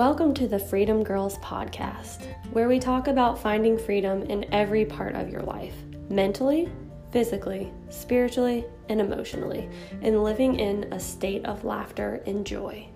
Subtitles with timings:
[0.00, 5.14] Welcome to the Freedom Girls podcast, where we talk about finding freedom in every part
[5.14, 5.74] of your life
[6.08, 6.72] mentally,
[7.12, 9.68] physically, spiritually, and emotionally,
[10.00, 12.88] and living in a state of laughter and joy.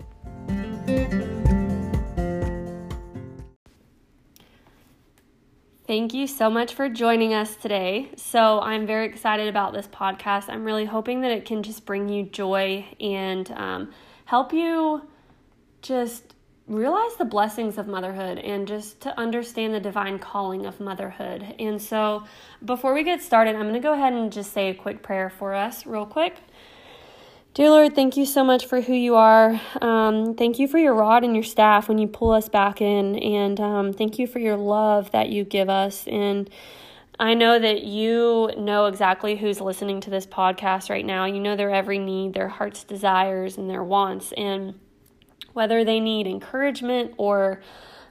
[5.85, 8.09] Thank you so much for joining us today.
[8.15, 10.45] So, I'm very excited about this podcast.
[10.49, 13.91] I'm really hoping that it can just bring you joy and um,
[14.25, 15.03] help you
[15.83, 16.34] just
[16.67, 21.55] realize the blessings of motherhood and just to understand the divine calling of motherhood.
[21.59, 22.23] And so,
[22.63, 25.29] before we get started, I'm going to go ahead and just say a quick prayer
[25.29, 26.37] for us, real quick.
[27.53, 29.61] Dear Lord, thank you so much for who you are.
[29.81, 33.15] Um, thank you for your rod and your staff when you pull us back in.
[33.17, 36.05] And um, thank you for your love that you give us.
[36.07, 36.49] And
[37.17, 41.23] I know that you know exactly who's listening to this podcast right now.
[41.23, 44.33] You know their every need, their heart's desires, and their wants.
[44.33, 44.77] And
[45.55, 47.61] whether they need encouragement or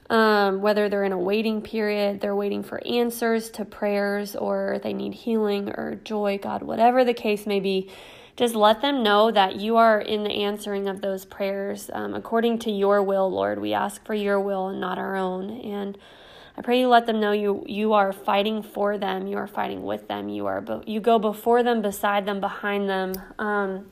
[0.09, 4.93] um, whether they're in a waiting period, they're waiting for answers to prayers, or they
[4.93, 7.89] need healing or joy, God, whatever the case may be,
[8.35, 12.59] just let them know that you are in the answering of those prayers um, according
[12.59, 13.59] to your will, Lord.
[13.59, 15.49] We ask for your will and not our own.
[15.61, 15.97] And
[16.57, 19.83] I pray you let them know you you are fighting for them, you are fighting
[19.83, 23.13] with them, you are you go before them, beside them, behind them.
[23.39, 23.85] Um,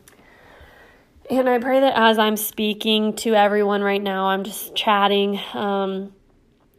[1.30, 5.40] and I pray that as I'm speaking to everyone right now, I'm just chatting.
[5.54, 6.14] Um,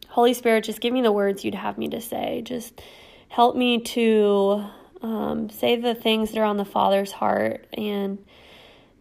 [0.09, 2.43] Holy Spirit, just give me the words you'd have me to say.
[2.45, 2.81] Just
[3.29, 4.65] help me to
[5.03, 8.25] um, say the things that are on the Father's heart and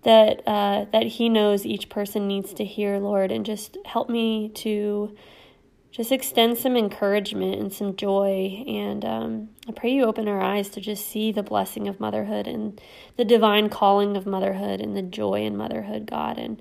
[0.04, 4.50] that uh, that He knows each person needs to hear, Lord, and just help me
[4.56, 5.16] to
[5.94, 8.64] just extend some encouragement and some joy.
[8.68, 12.48] And um, I pray you open our eyes to just see the blessing of motherhood
[12.48, 12.82] and
[13.16, 16.40] the divine calling of motherhood and the joy in motherhood, God.
[16.40, 16.60] And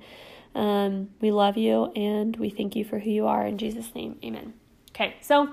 [0.54, 3.46] um, we love you and we thank you for who you are.
[3.46, 4.52] In Jesus' name, amen.
[4.90, 5.48] Okay, so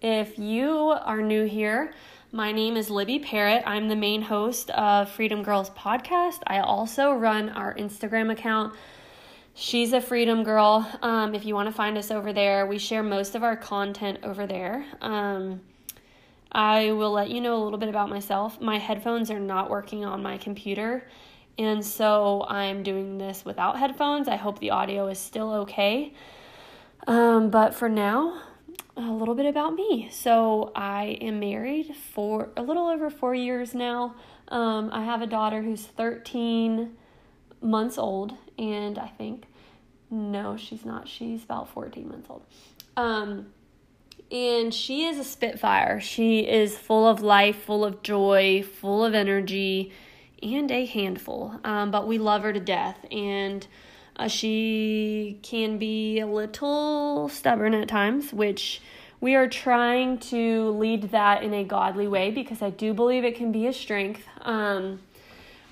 [0.00, 1.92] if you are new here,
[2.30, 3.64] my name is Libby Parrott.
[3.66, 6.38] I'm the main host of Freedom Girls podcast.
[6.46, 8.74] I also run our Instagram account
[9.58, 10.86] She's a freedom girl.
[11.00, 14.18] Um, if you want to find us over there, we share most of our content
[14.22, 14.84] over there.
[15.00, 15.62] Um,
[16.52, 18.60] I will let you know a little bit about myself.
[18.60, 21.08] My headphones are not working on my computer,
[21.56, 24.28] and so I'm doing this without headphones.
[24.28, 26.12] I hope the audio is still okay.
[27.06, 28.42] Um, but for now,
[28.94, 30.10] a little bit about me.
[30.12, 34.16] So I am married for a little over four years now.
[34.48, 36.94] Um, I have a daughter who's 13
[37.60, 39.46] months old, and I think
[40.10, 41.08] no, she's not.
[41.08, 42.42] She's about 14 months old.
[42.96, 43.46] Um,
[44.30, 46.00] and she is a spitfire.
[46.00, 49.92] She is full of life, full of joy, full of energy,
[50.42, 51.60] and a handful.
[51.64, 53.66] Um, but we love her to death, and
[54.16, 58.80] uh, she can be a little stubborn at times, which
[59.20, 63.34] we are trying to lead that in a godly way because I do believe it
[63.34, 64.22] can be a strength.
[64.42, 65.00] Um,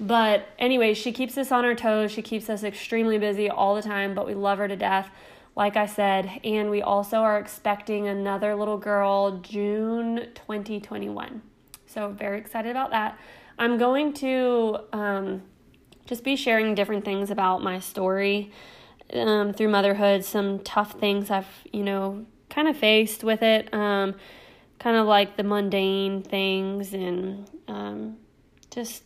[0.00, 2.10] but anyway, she keeps us on our toes.
[2.10, 5.10] She keeps us extremely busy all the time, but we love her to death,
[5.54, 6.40] like I said.
[6.42, 11.42] And we also are expecting another little girl June 2021.
[11.86, 13.18] So, very excited about that.
[13.56, 15.42] I'm going to um,
[16.06, 18.50] just be sharing different things about my story
[19.12, 24.16] um, through motherhood, some tough things I've, you know, kind of faced with it, um,
[24.80, 28.16] kind of like the mundane things and um,
[28.70, 29.04] just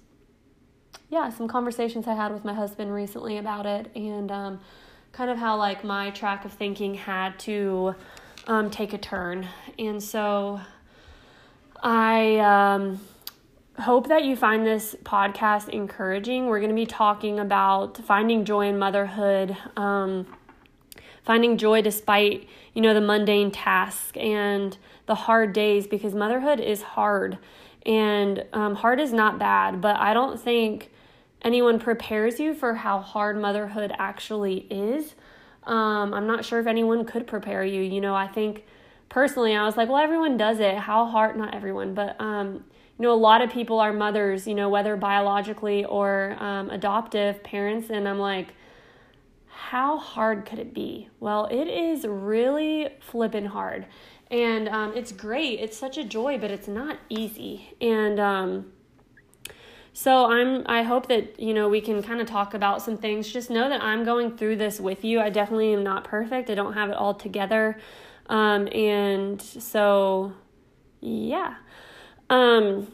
[1.10, 4.60] yeah, some conversations I had with my husband recently about it, and um,
[5.12, 7.94] kind of how like my track of thinking had to
[8.46, 9.48] um, take a turn.
[9.78, 10.60] And so
[11.82, 13.00] I um,
[13.78, 16.46] hope that you find this podcast encouraging.
[16.46, 20.26] We're going to be talking about finding joy in motherhood, um,
[21.22, 24.76] finding joy despite you know the mundane tasks and
[25.06, 27.38] the hard days because motherhood is hard
[27.84, 30.90] and um, hard is not bad but i don't think
[31.43, 35.14] anyone prepares you for how hard motherhood actually is.
[35.64, 37.82] Um, I'm not sure if anyone could prepare you.
[37.82, 38.64] You know, I think
[39.08, 40.76] personally, I was like, well, everyone does it.
[40.76, 41.37] How hard?
[41.37, 42.64] Not everyone, but um,
[42.99, 44.46] you know, a lot of people are mothers.
[44.46, 48.49] You know, whether biologically or um, adoptive parents, and I'm like,
[49.46, 51.08] how hard could it be?
[51.20, 53.87] Well, it is really flipping hard,
[54.31, 55.61] and um, it's great.
[55.61, 58.73] It's such a joy, but it's not easy, and um,
[59.99, 63.29] so I'm I hope that you know we can kind of talk about some things.
[63.29, 65.19] Just know that I'm going through this with you.
[65.19, 66.50] I definitely am not perfect.
[66.50, 67.77] I don't have it all together.
[68.29, 70.35] Um, and so
[71.00, 71.56] yeah.
[72.31, 72.87] Um,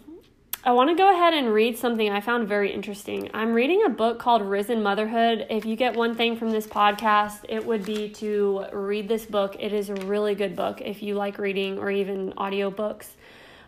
[0.65, 3.29] I want to go ahead and read something I found very interesting.
[3.35, 5.47] I'm reading a book called Risen Motherhood.
[5.51, 9.56] If you get one thing from this podcast, it would be to read this book.
[9.61, 13.09] It is a really good book if you like reading or even audiobooks.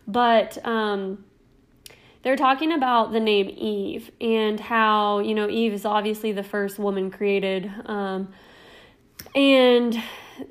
[0.07, 1.27] But um,
[2.23, 6.79] they're talking about the name Eve and how, you know, Eve is obviously the first
[6.79, 7.73] woman created.
[7.85, 8.29] Um,
[9.35, 10.03] and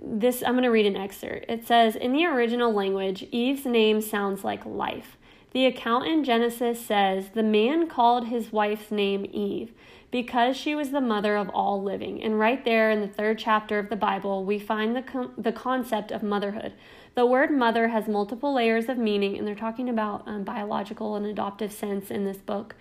[0.01, 1.45] this, I'm going to read an excerpt.
[1.49, 5.17] It says In the original language, Eve's name sounds like life.
[5.51, 9.71] The account in Genesis says the man called his wife's name Eve
[10.11, 12.21] because she was the mother of all living.
[12.21, 16.11] And right there in the third chapter of the Bible, we find the, the concept
[16.11, 16.73] of motherhood.
[17.15, 21.25] The word mother has multiple layers of meaning, and they're talking about um, biological and
[21.25, 22.75] adoptive sense in this book.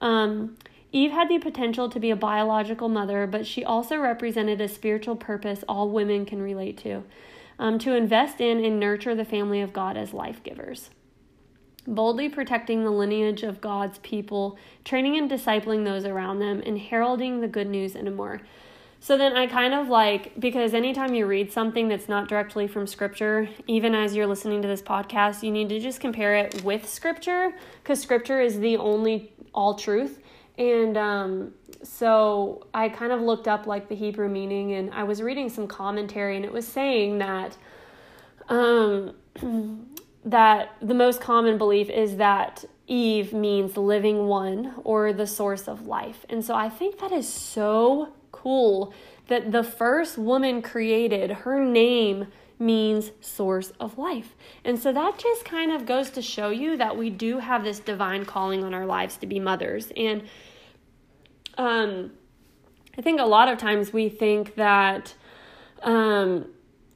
[0.00, 0.56] Um,
[0.92, 5.16] Eve had the potential to be a biological mother, but she also represented a spiritual
[5.16, 7.04] purpose all women can relate to
[7.58, 10.90] um, to invest in and nurture the family of God as life givers
[11.88, 17.40] boldly protecting the lineage of God's people, training and discipling those around them, and heralding
[17.40, 18.42] the good news and more.
[19.00, 22.86] So then I kind of like, because anytime you read something that's not directly from
[22.86, 26.88] scripture, even as you're listening to this podcast, you need to just compare it with
[26.88, 27.52] scripture,
[27.82, 30.20] because scripture is the only all truth.
[30.58, 31.54] And um,
[31.84, 35.68] so I kind of looked up like the Hebrew meaning, and I was reading some
[35.68, 37.56] commentary, and it was saying that.
[38.48, 39.14] Um,
[40.24, 45.86] that the most common belief is that Eve means living one or the source of
[45.86, 46.26] life.
[46.28, 48.12] And so I think that is so
[48.42, 48.92] cool
[49.26, 52.26] that the first woman created, her name
[52.58, 54.34] means source of life.
[54.64, 57.80] And so that just kind of goes to show you that we do have this
[57.80, 59.92] divine calling on our lives to be mothers.
[59.96, 60.22] And
[61.56, 62.12] um,
[62.96, 65.14] I think a lot of times we think that
[65.82, 66.46] um,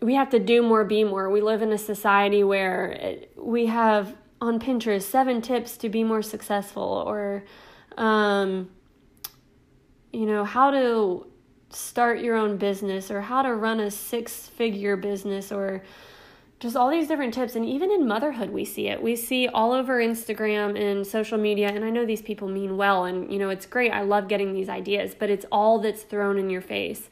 [0.01, 1.31] we have to do more, be more.
[1.31, 6.23] We live in a society where we have on Pinterest seven tips to be more
[6.23, 7.45] successful, or,
[7.97, 8.69] um,
[10.13, 11.27] you know, how to
[11.73, 15.83] start your own business, or how to run a six figure business, or
[16.61, 17.57] just all these different tips.
[17.57, 19.03] And even in motherhood, we see it.
[19.03, 21.69] We see all over Instagram and social media.
[21.69, 23.91] And I know these people mean well, and, you know, it's great.
[23.91, 27.11] I love getting these ideas, but it's all that's thrown in your face.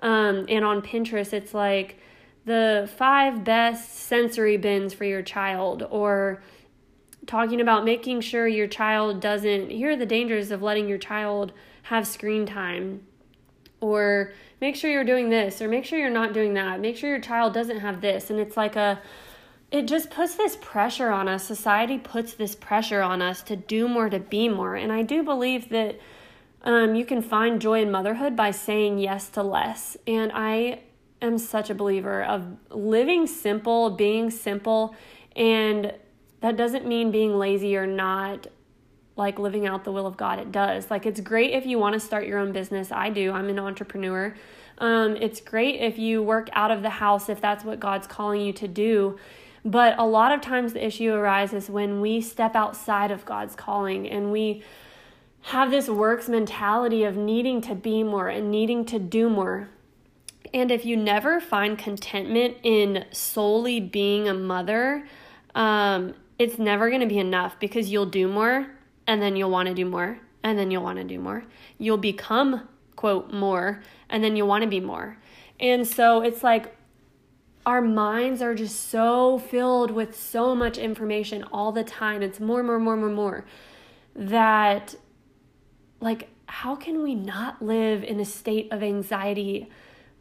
[0.00, 1.98] Um, and on Pinterest, it's like,
[2.44, 6.42] the five best sensory bins for your child or
[7.26, 11.52] talking about making sure your child doesn't here are the dangers of letting your child
[11.82, 13.06] have screen time
[13.80, 16.80] or make sure you're doing this or make sure you're not doing that.
[16.80, 18.30] Make sure your child doesn't have this.
[18.30, 19.00] And it's like a
[19.70, 21.44] it just puts this pressure on us.
[21.44, 24.74] Society puts this pressure on us to do more to be more.
[24.74, 26.00] And i do believe that
[26.62, 29.96] um, you can find joy in motherhood by saying yes to less.
[30.06, 30.80] And i
[31.22, 34.94] am such a believer of living simple, being simple,
[35.36, 35.92] and
[36.40, 38.46] that doesn't mean being lazy or not
[39.20, 40.40] like living out the will of God.
[40.40, 40.90] It does.
[40.90, 42.90] Like it's great if you want to start your own business.
[42.90, 43.30] I do.
[43.30, 44.34] I'm an entrepreneur.
[44.78, 48.40] Um, it's great if you work out of the house if that's what God's calling
[48.40, 49.18] you to do.
[49.62, 54.08] But a lot of times the issue arises when we step outside of God's calling
[54.08, 54.64] and we
[55.42, 59.68] have this works mentality of needing to be more and needing to do more.
[60.54, 65.06] And if you never find contentment in solely being a mother,
[65.54, 68.66] um, it's never going to be enough because you'll do more
[69.06, 71.44] and then you'll want to do more and then you'll want to do more.
[71.78, 75.18] You'll become, quote, more and then you'll want to be more.
[75.58, 76.76] And so it's like
[77.66, 82.22] our minds are just so filled with so much information all the time.
[82.22, 83.44] It's more, more, more, more, more
[84.14, 84.94] that,
[86.00, 89.70] like, how can we not live in a state of anxiety?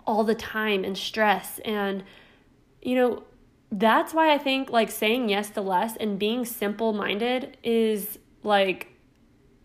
[0.09, 2.03] all the time and stress and
[2.81, 3.21] you know
[3.71, 8.87] that's why i think like saying yes to less and being simple minded is like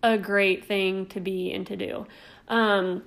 [0.03, 2.07] a great thing to be and to do.
[2.49, 3.03] Um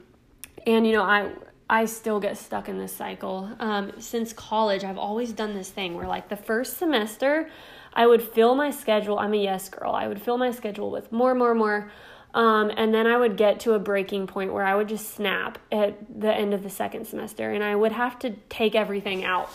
[0.65, 1.31] and you know i
[1.69, 3.49] i still get stuck in this cycle.
[3.59, 7.49] Um since college i've always done this thing where like the first semester
[7.93, 9.19] i would fill my schedule.
[9.19, 9.91] I'm a yes girl.
[9.91, 11.91] I would fill my schedule with more more more.
[12.33, 15.57] Um, and then I would get to a breaking point where I would just snap
[15.71, 19.49] at the end of the second semester and I would have to take everything out.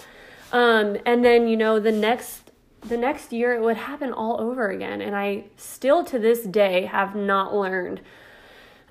[0.52, 2.41] Um, and then, you know, the next
[2.84, 6.86] the next year it would happen all over again and I still to this day
[6.86, 8.00] have not learned.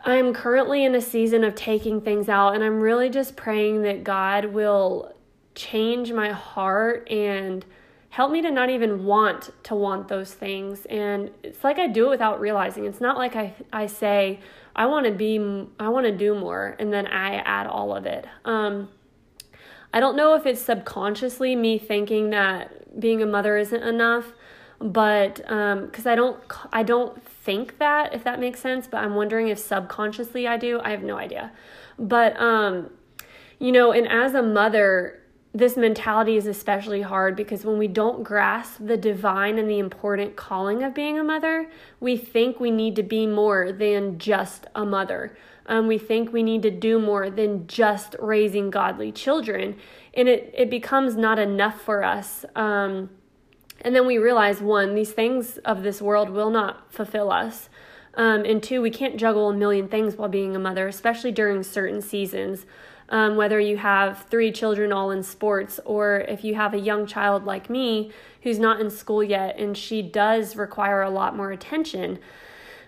[0.03, 4.03] I'm currently in a season of taking things out and I'm really just praying that
[4.03, 5.13] God will
[5.53, 7.65] change my heart and
[8.09, 10.85] help me to not even want to want those things.
[10.85, 12.85] And it's like i do it without realizing.
[12.85, 14.39] It's not like i, I say
[14.75, 15.37] i want to be
[15.79, 18.25] i want to do more and then i add all of it.
[18.45, 18.89] Um,
[19.93, 24.33] i don't know if it's subconsciously me thinking that being a mother isn't enough
[24.81, 26.39] but because um, I don't
[26.73, 30.79] I don't think that if that makes sense, but I'm wondering if subconsciously I do.
[30.83, 31.51] I have no idea,
[31.99, 32.89] but um,
[33.59, 35.21] you know, and as a mother,
[35.53, 40.35] this mentality is especially hard because when we don't grasp the divine and the important
[40.35, 41.69] calling of being a mother,
[41.99, 45.37] we think we need to be more than just a mother.
[45.65, 49.77] Um, we think we need to do more than just raising godly children.
[50.13, 52.45] And it, it becomes not enough for us.
[52.55, 53.09] Um,
[53.81, 57.69] and then we realize one, these things of this world will not fulfill us.
[58.15, 61.63] Um, and two, we can't juggle a million things while being a mother, especially during
[61.63, 62.65] certain seasons
[63.11, 67.05] um, whether you have three children all in sports or if you have a young
[67.05, 71.51] child like me who's not in school yet and she does require a lot more
[71.51, 72.17] attention.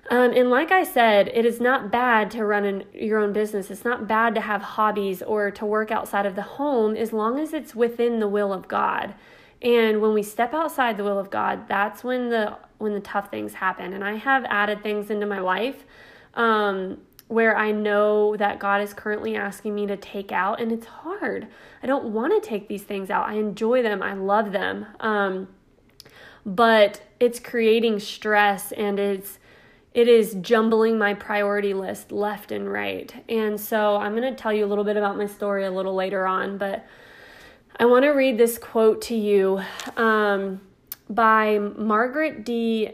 [0.10, 3.72] Um, and like I said, it is not bad to run an, your own business.
[3.72, 7.40] It's not bad to have hobbies or to work outside of the home as long
[7.40, 9.16] as it's within the will of God.
[9.62, 13.32] And when we step outside the will of God, that's when the when the tough
[13.32, 13.94] things happen.
[13.94, 15.86] And I have added things into my life
[16.34, 20.86] um, where I know that God is currently asking me to take out, and it's
[20.86, 21.48] hard.
[21.82, 23.30] I don't want to take these things out.
[23.30, 24.86] I enjoy them, I love them.
[25.00, 25.48] Um,
[26.46, 29.40] but it's creating stress and it's
[29.94, 33.14] it is jumbling my priority list left and right.
[33.30, 35.94] And so I'm going to tell you a little bit about my story a little
[35.94, 36.86] later on, but
[37.78, 39.62] I want to read this quote to you
[39.98, 40.62] um,
[41.10, 42.92] by Margaret D.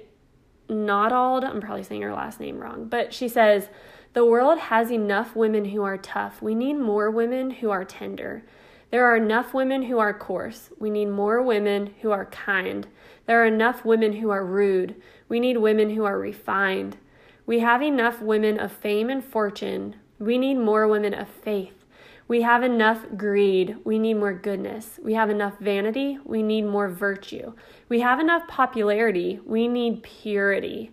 [0.69, 1.43] Nadauld.
[1.43, 3.69] I'm probably saying her last name wrong, but she says,
[4.13, 6.41] the world has enough women who are tough.
[6.41, 8.43] We need more women who are tender.
[8.91, 10.69] There are enough women who are coarse.
[10.79, 12.87] We need more women who are kind.
[13.27, 14.95] There are enough women who are rude.
[15.29, 16.97] We need women who are refined.
[17.45, 19.95] We have enough women of fame and fortune.
[20.19, 21.85] We need more women of faith.
[22.27, 23.77] We have enough greed.
[23.83, 24.99] We need more goodness.
[25.03, 26.19] We have enough vanity.
[26.23, 27.53] We need more virtue.
[27.89, 29.39] We have enough popularity.
[29.45, 30.91] We need purity.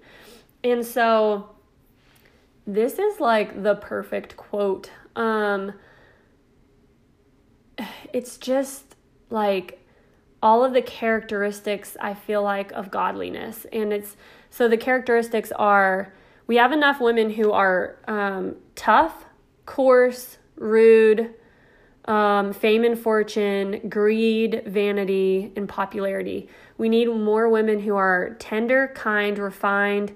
[0.64, 1.50] And so,
[2.66, 4.90] this is like the perfect quote.
[5.14, 5.74] Um,
[8.12, 8.96] it's just
[9.28, 9.85] like
[10.42, 13.66] all of the characteristics I feel like of godliness.
[13.72, 14.16] And it's
[14.50, 16.12] so the characteristics are
[16.46, 19.24] we have enough women who are um, tough,
[19.64, 21.34] coarse, rude,
[22.06, 26.48] um, fame and fortune, greed, vanity, and popularity.
[26.78, 30.14] We need more women who are tender, kind, refined,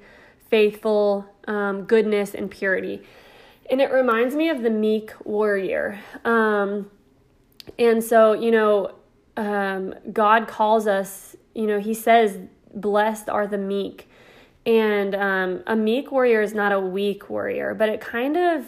[0.49, 3.03] faithful, um, goodness, and purity.
[3.71, 5.99] And it reminds me of the meek warrior.
[6.25, 6.91] Um,
[7.79, 8.95] and so, you know,
[9.41, 12.39] um, God calls us, you know, He says,
[12.75, 14.09] Blessed are the meek.
[14.67, 18.67] And um, a meek warrior is not a weak warrior, but it kind of,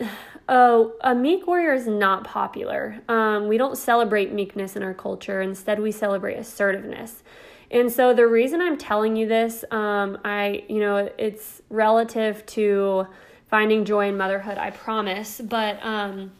[0.48, 3.00] oh, a meek warrior is not popular.
[3.08, 5.40] Um, we don't celebrate meekness in our culture.
[5.40, 7.22] Instead, we celebrate assertiveness.
[7.70, 13.06] And so the reason I'm telling you this, um, I, you know, it's relative to
[13.48, 15.40] finding joy in motherhood, I promise.
[15.40, 16.32] But um,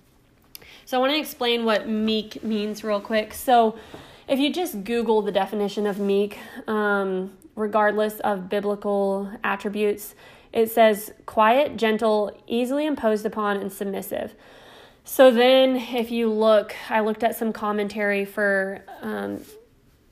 [0.89, 3.35] so I want to explain what meek means real quick.
[3.35, 3.79] So
[4.27, 10.15] if you just Google the definition of meek, um, regardless of biblical attributes,
[10.51, 14.35] it says quiet, gentle, easily imposed upon, and submissive.
[15.05, 19.43] So then, if you look, I looked at some commentary for um,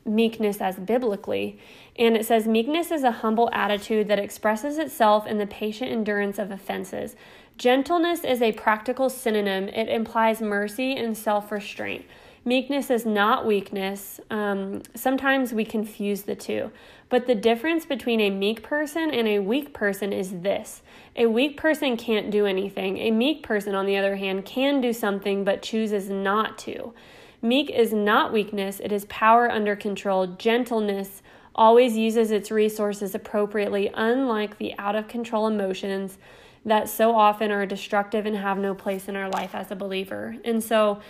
[0.05, 1.59] meekness as biblically.
[1.99, 6.39] And it says, Meekness is a humble attitude that expresses itself in the patient endurance
[6.39, 7.17] of offenses.
[7.57, 12.05] Gentleness is a practical synonym, it implies mercy and self restraint.
[12.45, 14.21] Meekness is not weakness.
[14.31, 16.71] Um, sometimes we confuse the two.
[17.09, 20.83] But the difference between a meek person and a weak person is this
[21.17, 22.99] a weak person can't do anything.
[22.99, 26.93] A meek person, on the other hand, can do something but chooses not to.
[27.41, 30.27] Meek is not weakness, it is power under control.
[30.27, 31.23] Gentleness
[31.55, 36.19] always uses its resources appropriately, unlike the out of control emotions
[36.67, 40.37] that so often are destructive and have no place in our life as a believer.
[40.45, 41.01] And so,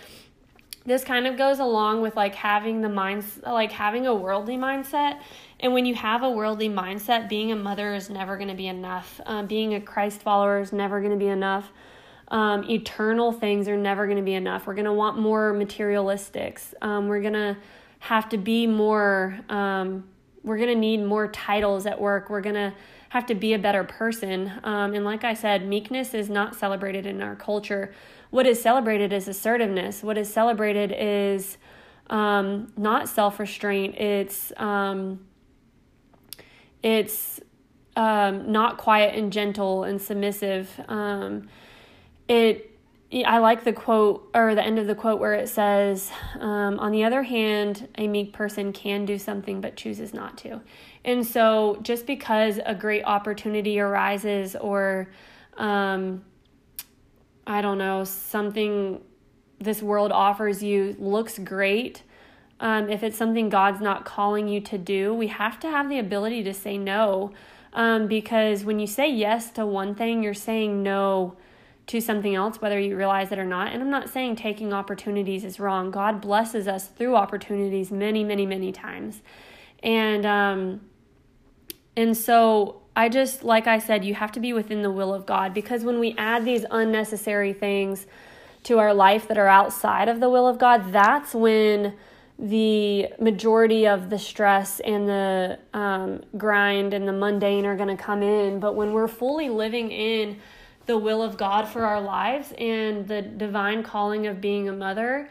[0.85, 5.19] this kind of goes along with like having the minds like having a worldly mindset
[5.59, 8.67] and when you have a worldly mindset being a mother is never going to be
[8.67, 11.73] enough um, being a christ follower is never going to be enough
[12.29, 14.67] um, eternal things are never going to be enough.
[14.67, 16.73] We're going to want more materialistics.
[16.81, 17.57] Um, we're going to
[17.99, 20.03] have to be more, um,
[20.43, 22.29] we're going to need more titles at work.
[22.29, 22.73] We're going to
[23.09, 24.51] have to be a better person.
[24.63, 27.93] Um, and like I said, meekness is not celebrated in our culture.
[28.29, 30.03] What is celebrated is assertiveness.
[30.03, 31.57] What is celebrated is
[32.09, 33.95] um, not self restraint.
[33.95, 35.25] It's, um,
[36.83, 37.39] it's,
[37.95, 40.69] not quiet and gentle and submissive.
[40.87, 41.49] Um,
[42.27, 42.76] it
[43.13, 46.91] I like the quote or the end of the quote where it says, um, on
[46.91, 50.61] the other hand, a meek person can do something but chooses not to.
[51.05, 55.09] And so just because a great opportunity arises or,
[55.57, 56.25] um,
[57.45, 59.01] I don't know, something
[59.59, 62.03] this world offers you looks great,
[62.59, 65.99] um, if it's something God's not calling you to do, we have to have the
[65.99, 67.31] ability to say no.
[67.71, 71.37] Um, because when you say yes to one thing, you're saying no
[71.87, 73.71] to something else, whether you realize it or not.
[73.71, 75.89] And I'm not saying taking opportunities is wrong.
[75.89, 79.21] God blesses us through opportunities many, many, many times.
[79.81, 80.81] And um
[81.95, 85.25] and so I just like I said, you have to be within the will of
[85.25, 88.05] God because when we add these unnecessary things
[88.63, 91.93] to our life that are outside of the will of God, that's when
[92.37, 98.01] the majority of the stress and the um, grind and the mundane are going to
[98.01, 98.59] come in.
[98.59, 100.39] But when we're fully living in
[100.87, 105.29] the will of God for our lives and the divine calling of being a mother,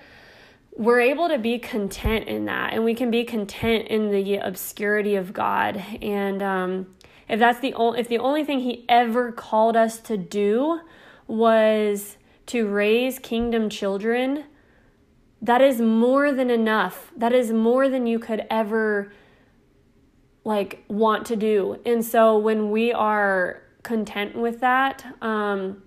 [0.77, 5.17] we're able to be content in that and we can be content in the obscurity
[5.17, 5.83] of God.
[6.03, 6.95] And um,
[7.29, 10.81] if that's the only if the only thing he ever called us to do
[11.27, 14.45] was to raise kingdom children,
[15.43, 17.11] that is more than enough.
[17.17, 19.13] That is more than you could ever
[20.45, 21.81] like want to do.
[21.85, 25.07] And so when we are content with that.
[25.23, 25.83] Um,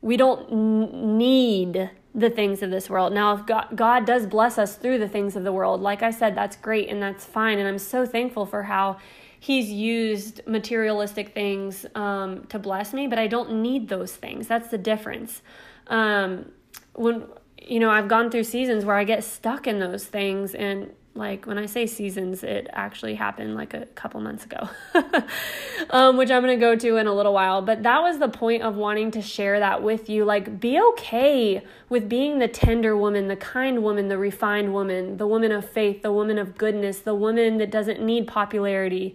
[0.00, 3.12] we don't n- need the things of this world.
[3.12, 6.10] Now, if God, God does bless us through the things of the world, like I
[6.10, 7.58] said, that's great and that's fine.
[7.58, 8.98] And I'm so thankful for how
[9.40, 14.46] He's used materialistic things um, to bless me, but I don't need those things.
[14.46, 15.42] That's the difference.
[15.88, 16.52] Um,
[16.94, 17.24] when
[17.60, 21.46] you know, I've gone through seasons where I get stuck in those things and like
[21.46, 24.68] when I say seasons, it actually happened like a couple months ago,
[25.90, 27.60] um, which I'm going to go to in a little while.
[27.60, 30.24] But that was the point of wanting to share that with you.
[30.24, 35.26] Like, be okay with being the tender woman, the kind woman, the refined woman, the
[35.26, 39.14] woman of faith, the woman of goodness, the woman that doesn't need popularity,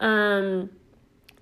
[0.00, 0.70] um,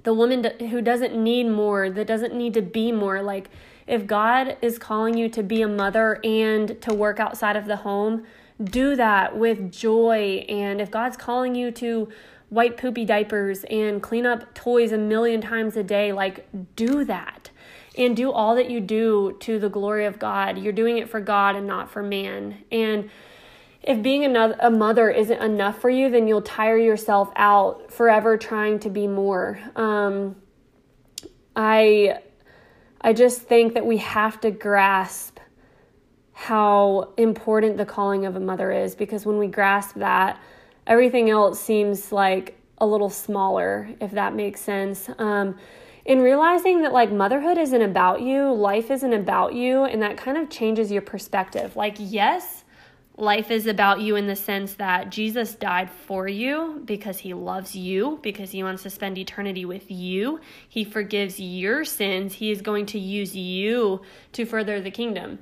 [0.03, 3.23] the woman who doesn't need more, that doesn't need to be more.
[3.23, 3.49] Like,
[3.87, 7.77] if God is calling you to be a mother and to work outside of the
[7.77, 8.27] home,
[8.63, 10.45] do that with joy.
[10.49, 12.09] And if God's calling you to
[12.51, 17.51] wipe poopy diapers and clean up toys a million times a day, like do that.
[17.97, 20.59] And do all that you do to the glory of God.
[20.59, 22.65] You're doing it for God and not for man.
[22.73, 23.09] And
[23.83, 28.81] if being a mother isn't enough for you, then you'll tire yourself out forever trying
[28.81, 29.61] to be more.
[29.77, 30.37] Um,
[31.55, 32.19] I,
[33.01, 35.34] I just think that we have to grasp
[36.35, 40.39] how important the calling of a mother is because when we grasp that,
[40.87, 45.09] everything else seems like a little smaller, if that makes sense.
[45.19, 45.57] Um,
[46.05, 50.37] in realizing that like motherhood isn't about you, life isn't about you, and that kind
[50.37, 51.77] of changes your perspective.
[51.77, 52.65] Like, yes,
[53.17, 57.77] life is about you in the sense that Jesus died for you because he loves
[57.77, 60.41] you, because he wants to spend eternity with you.
[60.69, 62.35] He forgives your sins.
[62.35, 65.39] He is going to use you to further the kingdom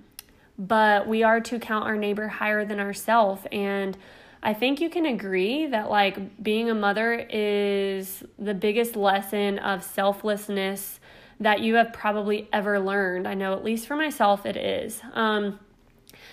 [0.69, 3.97] but we are to count our neighbor higher than ourselves and
[4.45, 9.85] I think you can agree that like being a mother is the biggest lesson of
[9.85, 10.99] selflessness
[11.39, 13.29] that you have probably ever learned.
[13.29, 15.01] I know at least for myself it is.
[15.13, 15.61] Um,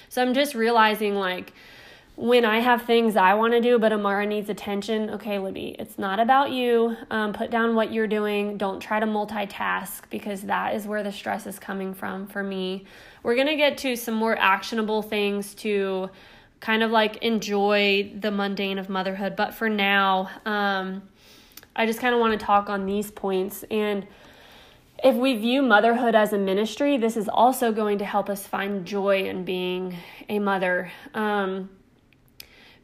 [0.09, 1.53] so I'm just realizing like
[2.19, 5.97] when I have things I want to do, but Amara needs attention, okay, Libby, it's
[5.97, 6.97] not about you.
[7.09, 8.57] Um, put down what you're doing.
[8.57, 12.83] Don't try to multitask because that is where the stress is coming from for me.
[13.23, 16.09] We're going to get to some more actionable things to
[16.59, 19.37] kind of like enjoy the mundane of motherhood.
[19.37, 21.03] But for now, um,
[21.73, 23.63] I just kind of want to talk on these points.
[23.71, 24.05] And
[25.01, 28.85] if we view motherhood as a ministry, this is also going to help us find
[28.85, 29.95] joy in being
[30.27, 30.91] a mother.
[31.13, 31.69] Um,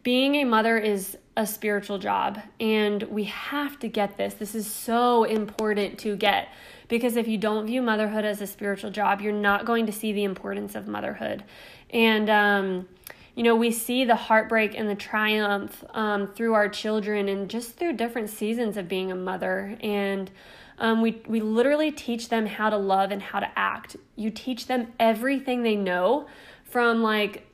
[0.05, 4.35] being a mother is a spiritual job, and we have to get this.
[4.35, 6.49] This is so important to get
[6.87, 10.13] because if you don't view motherhood as a spiritual job, you're not going to see
[10.13, 11.43] the importance of motherhood.
[11.89, 12.87] And, um,
[13.33, 17.75] you know, we see the heartbreak and the triumph um, through our children and just
[17.75, 19.75] through different seasons of being a mother.
[19.81, 20.29] And
[20.77, 23.97] um, we, we literally teach them how to love and how to act.
[24.15, 26.27] You teach them everything they know
[26.63, 27.47] from like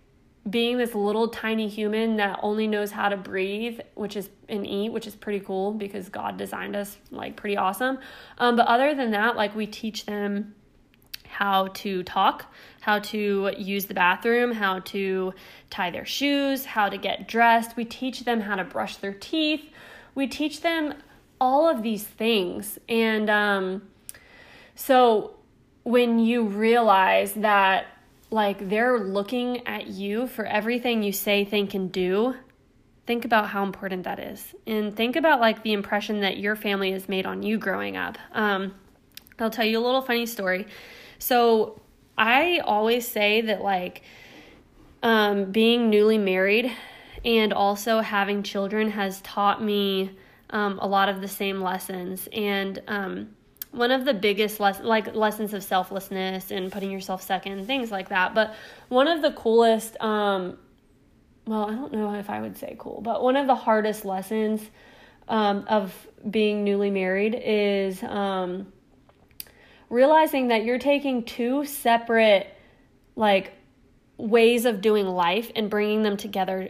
[0.50, 4.92] being this little tiny human that only knows how to breathe, which is and eat,
[4.92, 8.00] which is pretty cool because God designed us like pretty awesome.
[8.40, 10.56] Um, but other than that, like we teach them
[11.28, 12.46] how to talk,
[12.82, 15.34] how to use the bathroom, how to
[15.70, 17.78] tie their shoes, how to get dressed.
[17.78, 19.64] We teach them how to brush their teeth.
[20.14, 20.96] We teach them
[21.40, 22.80] all of these things.
[22.90, 23.84] And um,
[24.76, 25.36] so
[25.84, 27.86] when you realize that
[28.32, 32.36] like they're looking at you for everything you say, think, and do,
[33.06, 34.56] think about how important that is.
[34.66, 38.18] And think about like the impression that your family has made on you growing up.
[38.32, 38.74] Um,
[39.38, 40.66] I'll tell you a little funny story.
[41.20, 41.82] So
[42.18, 44.04] I always say that like
[45.04, 46.72] um, being newly married
[47.26, 50.12] and also having children has taught me
[50.52, 52.30] um, a lot of the same lessons.
[52.32, 53.36] And um,
[53.72, 58.10] one of the biggest les- like lessons of selflessness and putting yourself second, things like
[58.10, 58.34] that.
[58.34, 58.54] But
[58.90, 60.58] one of the coolest, um,
[61.46, 64.62] well, I don't know if I would say cool, but one of the hardest lessons
[65.28, 65.96] um, of
[66.30, 68.72] being newly married is um,
[69.90, 72.48] realizing that you're taking two separate
[73.16, 73.54] like
[74.18, 76.70] ways of doing life and bringing them together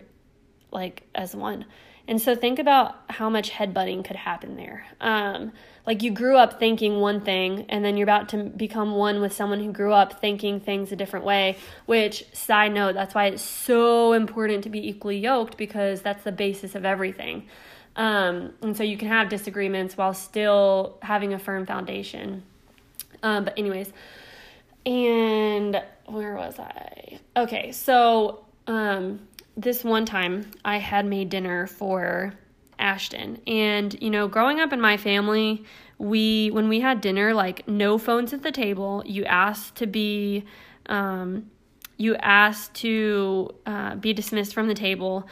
[0.72, 1.66] like as one.
[2.08, 4.86] And so think about how much headbutting could happen there.
[5.00, 5.54] Um,
[5.86, 9.34] like you grew up thinking one thing, and then you're about to become one with
[9.34, 11.58] someone who grew up thinking things a different way.
[11.86, 16.32] Which, side note, that's why it's so important to be equally yoked because that's the
[16.32, 17.48] basis of everything.
[17.96, 22.44] Um, and so you can have disagreements while still having a firm foundation.
[23.24, 23.92] Um, but, anyways,
[24.86, 27.20] and where was I?
[27.38, 32.34] Okay, so um, this one time I had made dinner for
[32.80, 33.42] Ashton.
[33.46, 35.64] And, you know, growing up in my family,
[35.98, 40.46] we, when we had dinner, like no phones at the table, you asked to be,
[40.88, 41.52] um,
[41.98, 45.28] you asked to uh, be dismissed from the table.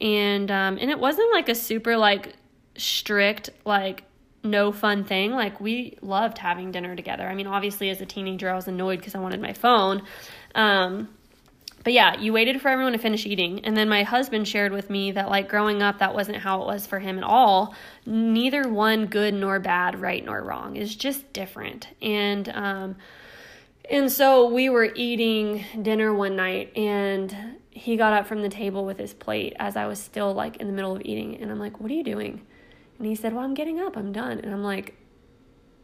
[0.00, 2.34] And, um, and it wasn't like a super like
[2.76, 4.04] strict, like,
[4.42, 5.32] no fun thing.
[5.32, 7.28] Like, we loved having dinner together.
[7.28, 10.02] I mean, obviously, as a teenager, I was annoyed because I wanted my phone.
[10.54, 11.10] Um,
[11.82, 13.64] but yeah, you waited for everyone to finish eating.
[13.64, 16.66] And then my husband shared with me that, like, growing up, that wasn't how it
[16.66, 17.74] was for him at all.
[18.04, 21.88] Neither one good nor bad, right nor wrong, is just different.
[22.02, 22.96] And, um,
[23.90, 27.34] and so we were eating dinner one night, and
[27.70, 30.66] he got up from the table with his plate as I was still, like, in
[30.66, 31.40] the middle of eating.
[31.40, 32.42] And I'm like, What are you doing?
[32.98, 33.96] And he said, Well, I'm getting up.
[33.96, 34.38] I'm done.
[34.38, 34.96] And I'm like,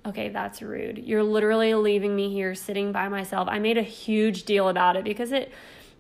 [0.05, 0.99] Okay, that's rude.
[0.99, 3.49] You're literally leaving me here sitting by myself.
[3.51, 5.51] I made a huge deal about it because it,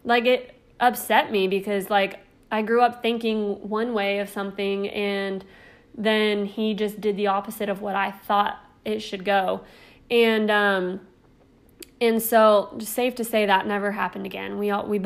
[0.06, 5.44] like it upset me because like I grew up thinking one way of something and
[5.94, 9.62] then he just did the opposite of what I thought it should go.
[10.10, 11.00] And um
[12.00, 14.58] and so just safe to say that never happened again.
[14.58, 15.02] We all we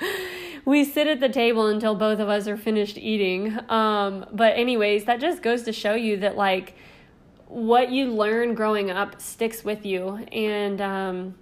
[0.64, 3.58] we sit at the table until both of us are finished eating.
[3.68, 6.74] Um but anyways, that just goes to show you that like
[7.46, 11.34] what you learn growing up sticks with you and um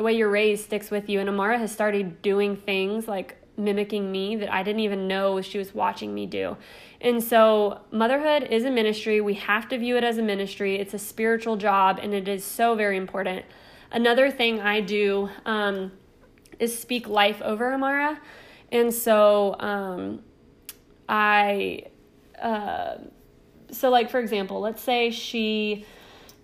[0.00, 1.20] the way you're raised sticks with you.
[1.20, 5.58] And Amara has started doing things like mimicking me that I didn't even know she
[5.58, 6.56] was watching me do.
[7.02, 9.20] And so, motherhood is a ministry.
[9.20, 10.76] We have to view it as a ministry.
[10.76, 13.44] It's a spiritual job, and it is so very important.
[13.92, 15.92] Another thing I do um,
[16.58, 18.18] is speak life over Amara.
[18.72, 20.22] And so, um,
[21.10, 21.82] I,
[22.40, 22.94] uh,
[23.70, 25.84] so like, for example, let's say she,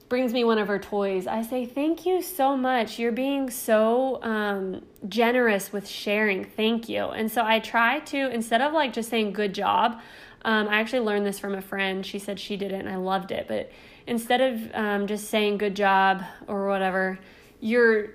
[0.08, 2.98] brings me one of her toys, I say, Thank you so much.
[2.98, 6.44] You're being so um, generous with sharing.
[6.44, 7.06] Thank you.
[7.06, 10.00] And so I try to, instead of like just saying good job,
[10.44, 12.06] um, I actually learned this from a friend.
[12.06, 13.48] She said she did it and I loved it.
[13.48, 13.72] But
[14.06, 17.18] instead of um, just saying good job or whatever,
[17.60, 18.10] you're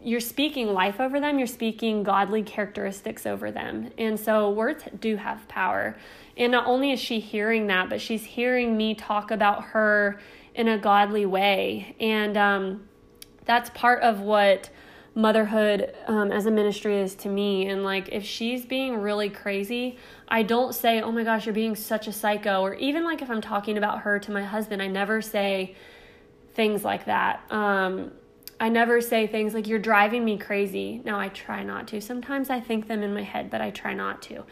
[0.00, 3.90] you're speaking life over them, you're speaking godly characteristics over them.
[3.98, 5.96] And so words do have power.
[6.36, 10.20] And not only is she hearing that, but she's hearing me talk about her
[10.58, 11.94] in a godly way.
[12.00, 12.88] And um,
[13.46, 14.68] that's part of what
[15.14, 17.68] motherhood um, as a ministry is to me.
[17.68, 21.76] And like, if she's being really crazy, I don't say, oh my gosh, you're being
[21.76, 22.60] such a psycho.
[22.60, 25.76] Or even like if I'm talking about her to my husband, I never say
[26.54, 27.40] things like that.
[27.50, 28.10] Um,
[28.60, 31.00] I never say things like, you're driving me crazy.
[31.04, 32.00] Now, I try not to.
[32.00, 34.44] Sometimes I think them in my head, but I try not to.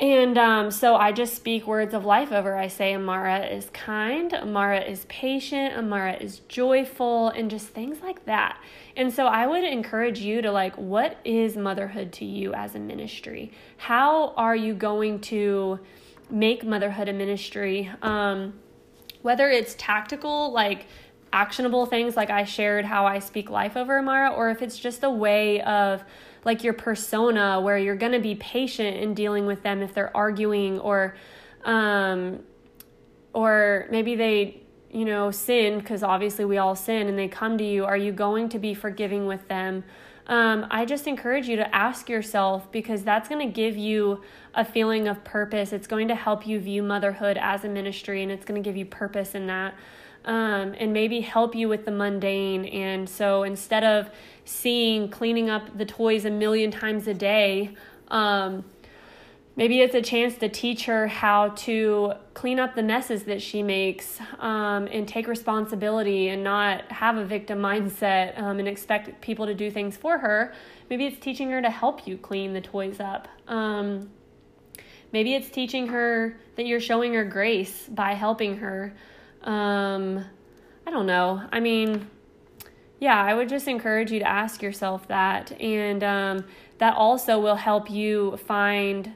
[0.00, 2.56] And um, so I just speak words of life over.
[2.56, 8.24] I say Amara is kind, Amara is patient, Amara is joyful, and just things like
[8.26, 8.60] that.
[8.96, 12.78] And so I would encourage you to like, what is motherhood to you as a
[12.78, 13.50] ministry?
[13.76, 15.80] How are you going to
[16.30, 17.90] make motherhood a ministry?
[18.00, 18.54] Um,
[19.22, 20.86] whether it's tactical, like
[21.32, 25.02] actionable things, like I shared how I speak life over Amara, or if it's just
[25.02, 26.04] a way of
[26.44, 30.16] like your persona where you're going to be patient in dealing with them if they're
[30.16, 31.16] arguing or
[31.64, 32.40] um
[33.32, 37.64] or maybe they you know sin because obviously we all sin and they come to
[37.64, 39.84] you are you going to be forgiving with them?
[40.26, 44.22] Um, i just encourage you to ask yourself because that's going to give you
[44.54, 45.72] a feeling of purpose.
[45.72, 48.76] It's going to help you view motherhood as a ministry and it's going to give
[48.76, 49.74] you purpose in that
[50.24, 52.64] um, and maybe help you with the mundane.
[52.66, 54.10] And so instead of
[54.44, 57.74] seeing cleaning up the toys a million times a day,
[58.08, 58.64] um,
[59.56, 63.62] maybe it's a chance to teach her how to clean up the messes that she
[63.62, 69.46] makes um, and take responsibility and not have a victim mindset um, and expect people
[69.46, 70.54] to do things for her.
[70.88, 73.28] Maybe it's teaching her to help you clean the toys up.
[73.46, 74.10] Um,
[75.12, 78.94] maybe it's teaching her that you're showing her grace by helping her.
[79.42, 80.24] Um,
[80.86, 81.42] I don't know.
[81.52, 82.08] I mean,
[83.00, 85.52] yeah, I would just encourage you to ask yourself that.
[85.60, 86.44] And um,
[86.78, 89.12] that also will help you find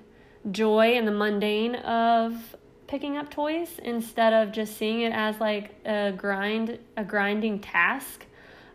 [0.50, 2.56] joy in the mundane of
[2.86, 8.26] picking up toys instead of just seeing it as like a grind, a grinding task.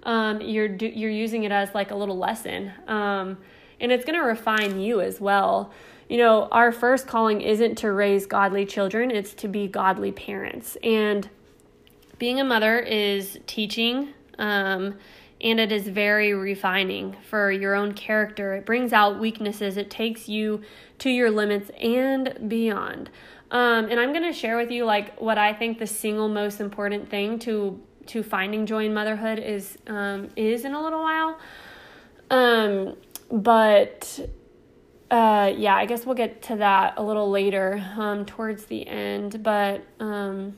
[0.03, 3.37] Um, you're you're using it as like a little lesson, um,
[3.81, 5.73] and it's going to refine you as well
[6.09, 10.77] you know, our first calling isn't to raise godly children, it's to be godly parents.
[10.81, 11.29] And
[12.17, 14.95] being a mother is teaching, um,
[15.39, 18.55] and it is very refining for your own character.
[18.55, 20.61] It brings out weaknesses, it takes you
[20.99, 23.09] to your limits and beyond.
[23.51, 26.59] Um, and I'm going to share with you like what I think the single most
[26.59, 31.37] important thing to to finding joy in motherhood is um, is in a little while.
[32.29, 32.95] Um,
[33.31, 34.19] but
[35.09, 39.41] uh, yeah, I guess we'll get to that a little later, um, towards the end.
[39.43, 40.57] But um,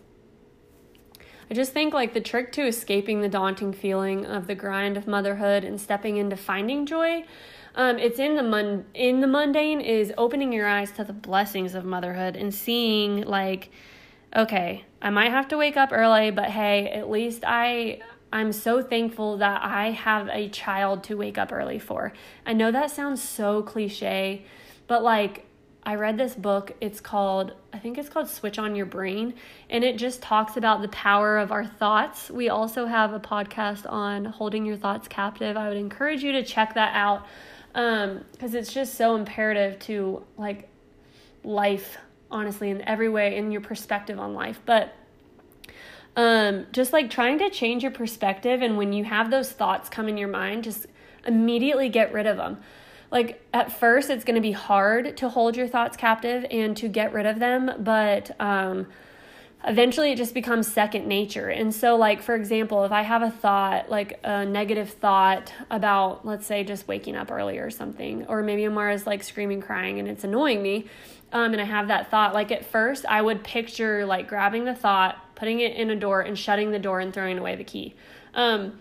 [1.49, 5.07] I just think like the trick to escaping the daunting feeling of the grind of
[5.07, 7.25] motherhood and stepping into finding joy,
[7.75, 11.73] um, it's in the mun- in the mundane is opening your eyes to the blessings
[11.73, 13.71] of motherhood and seeing like,
[14.35, 17.99] okay, I might have to wake up early, but hey, at least I
[18.31, 22.13] I'm so thankful that I have a child to wake up early for.
[22.45, 24.45] I know that sounds so cliche,
[24.85, 25.45] but like
[25.83, 26.73] I read this book.
[26.81, 29.33] It's called, I think it's called Switch on Your Brain,
[29.69, 32.29] and it just talks about the power of our thoughts.
[32.29, 35.55] We also have a podcast on holding your thoughts captive.
[35.57, 37.25] I would encourage you to check that out
[37.73, 40.69] because um, it's just so imperative to like
[41.43, 41.97] life,
[42.29, 44.59] honestly, in every way, in your perspective on life.
[44.65, 44.93] But
[46.15, 48.61] um, just like trying to change your perspective.
[48.61, 50.87] And when you have those thoughts come in your mind, just
[51.25, 52.59] immediately get rid of them.
[53.11, 56.87] Like at first, it's going to be hard to hold your thoughts captive and to
[56.87, 58.85] get rid of them, but um,
[59.65, 61.49] eventually it just becomes second nature.
[61.49, 66.25] And so, like, for example, if I have a thought, like a negative thought about,
[66.25, 70.07] let's say, just waking up early or something, or maybe Amara's like screaming, crying, and
[70.07, 70.85] it's annoying me,
[71.31, 74.75] um, and I have that thought, like at first, I would picture like grabbing the
[74.75, 77.95] thought, putting it in a door, and shutting the door and throwing away the key.
[78.33, 78.79] Um,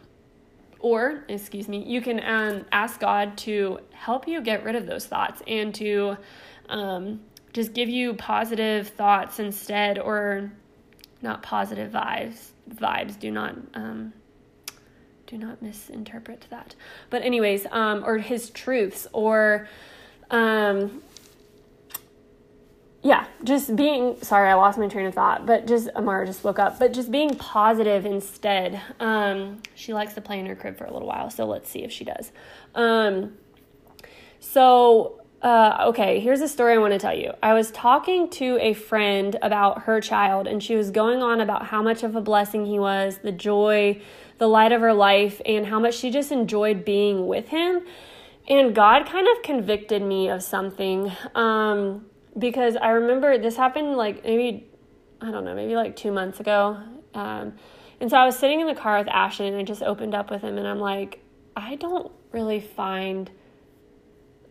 [0.80, 5.06] or, excuse me, you can um, ask God to help you get rid of those
[5.06, 6.16] thoughts and to
[6.68, 7.20] um,
[7.52, 10.52] just give you positive thoughts instead, or
[11.22, 12.50] not positive vibes.
[12.70, 14.12] Vibes do not um,
[15.26, 16.74] do not misinterpret that.
[17.10, 19.68] But anyways, um, or His truths, or
[20.30, 21.02] um,
[23.02, 26.58] yeah, just being sorry, I lost my train of thought, but just Amara just woke
[26.58, 28.80] up, but just being positive instead.
[28.98, 31.84] Um, she likes to play in her crib for a little while, so let's see
[31.84, 32.32] if she does.
[32.74, 33.34] Um,
[34.40, 37.32] so uh, okay, here's a story I want to tell you.
[37.42, 41.66] I was talking to a friend about her child, and she was going on about
[41.66, 44.00] how much of a blessing he was, the joy,
[44.38, 47.82] the light of her life, and how much she just enjoyed being with him.
[48.48, 51.12] And God kind of convicted me of something.
[51.36, 52.06] Um,
[52.38, 54.66] because I remember this happened like maybe,
[55.20, 56.78] I don't know, maybe like two months ago.
[57.14, 57.54] Um,
[58.00, 60.30] and so I was sitting in the car with Ashton and I just opened up
[60.30, 61.22] with him and I'm like,
[61.56, 63.30] I don't really find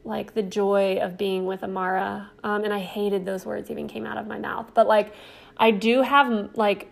[0.03, 2.31] like the joy of being with Amara.
[2.43, 4.71] Um, and I hated those words even came out of my mouth.
[4.73, 5.13] But like,
[5.57, 6.89] I do have like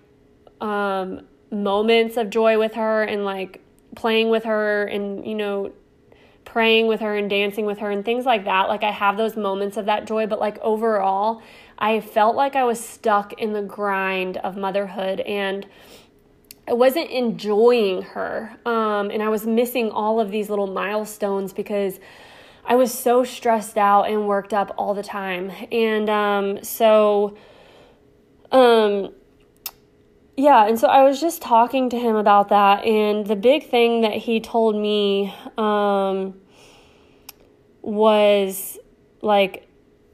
[0.62, 3.62] um, moments of joy with her and like
[3.96, 5.72] playing with her and, you know,
[6.46, 8.70] praying with her and dancing with her and things like that.
[8.70, 11.42] Like I have those moments of that joy, but like overall,
[11.78, 15.66] I felt like I was stuck in the grind of motherhood and
[16.68, 18.56] I wasn't enjoying her.
[18.66, 22.00] Um, and I was missing all of these little milestones because
[22.66, 25.52] I was so stressed out and worked up all the time.
[25.72, 27.38] And um, so,
[28.52, 29.14] um,
[30.38, 34.02] yeah, and so I was just talking to him about that, and the big thing
[34.02, 36.36] that he told me um,
[37.82, 38.78] was
[39.22, 39.68] like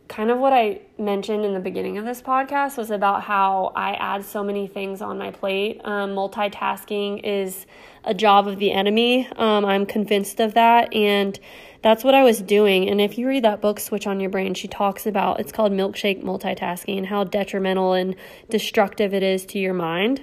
[0.08, 3.94] kind of what I mentioned in the beginning of this podcast was about how I
[3.94, 5.80] add so many things on my plate.
[5.86, 7.66] Um, multitasking is
[8.04, 9.28] a job of the enemy.
[9.38, 11.40] Um, I'm convinced of that, and
[11.82, 12.88] that's what I was doing.
[12.90, 15.72] And if you read that book, Switch on Your Brain, she talks about it's called
[15.72, 18.16] milkshake multitasking and how detrimental and
[18.50, 20.22] destructive it is to your mind.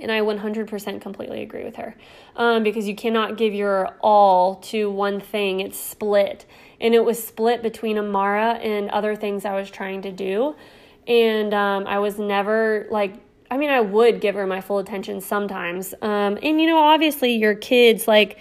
[0.00, 1.94] And I 100% completely agree with her
[2.34, 5.60] um, because you cannot give your all to one thing.
[5.60, 6.46] It's split.
[6.80, 10.56] And it was split between Amara and other things I was trying to do.
[11.06, 13.14] And um, I was never like,
[13.50, 15.94] I mean, I would give her my full attention sometimes.
[16.02, 18.38] Um, and, you know, obviously, your kids, like,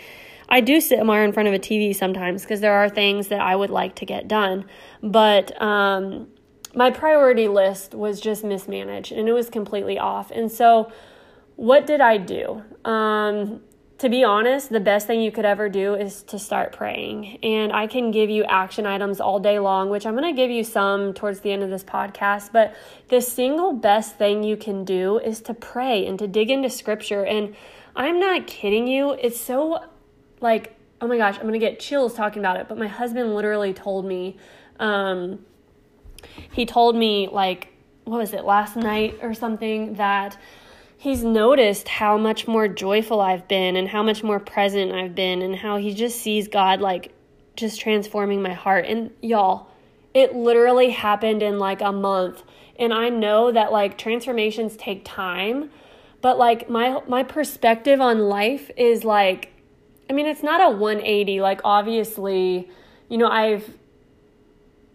[0.53, 3.41] I do sit Amara in front of a TV sometimes because there are things that
[3.41, 4.65] I would like to get done.
[5.01, 6.27] But, um,
[6.75, 10.29] my priority list was just mismanaged and it was completely off.
[10.29, 10.91] And so,
[11.55, 12.61] what did I do?
[12.85, 13.61] Um,
[13.97, 17.39] to be honest, the best thing you could ever do is to start praying.
[17.41, 20.51] And I can give you action items all day long, which I'm going to give
[20.51, 22.51] you some towards the end of this podcast.
[22.51, 22.75] But
[23.09, 27.25] the single best thing you can do is to pray and to dig into scripture.
[27.25, 27.55] And
[27.95, 29.13] I'm not kidding you.
[29.13, 29.83] It's so
[30.43, 32.67] like, oh my gosh, I'm to get chills talking about it.
[32.69, 34.37] But my husband literally told me,
[34.79, 35.45] um,
[36.51, 37.69] he told me, like,
[38.03, 40.37] what was it, last night or something, that
[40.97, 45.41] he's noticed how much more joyful I've been and how much more present I've been
[45.41, 47.13] and how he just sees God like
[47.55, 48.85] just transforming my heart.
[48.85, 49.67] And y'all,
[50.13, 52.43] it literally happened in like a month.
[52.77, 55.69] And I know that like transformations take time,
[56.21, 59.52] but like my my perspective on life is like
[60.09, 62.69] I mean, it's not a 180 like obviously,
[63.09, 63.77] you know, I've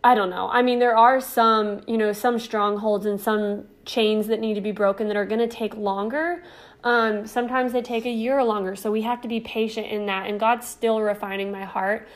[0.03, 0.49] I don't know.
[0.49, 4.61] I mean, there are some, you know, some strongholds and some chains that need to
[4.61, 6.43] be broken that are going to take longer.
[6.85, 8.77] Um, sometimes they take a year longer.
[8.77, 10.29] So we have to be patient in that.
[10.29, 12.07] And God's still refining my heart.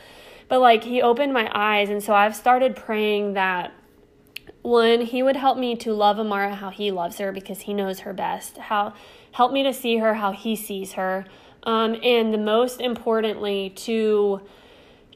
[0.49, 1.91] But like, He opened my eyes.
[1.91, 3.73] And so I've started praying that
[4.63, 8.01] one, He would help me to love Amara how He loves her because He knows
[8.01, 8.59] her best.
[8.59, 8.95] How
[9.33, 11.25] help me to see her how He sees her.
[11.65, 14.41] Um, and the most importantly, to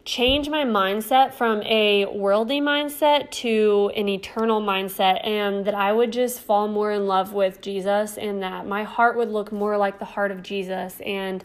[0.05, 6.13] change my mindset from a worldly mindset to an eternal mindset and that I would
[6.13, 9.99] just fall more in love with Jesus and that my heart would look more like
[9.99, 11.43] the heart of Jesus and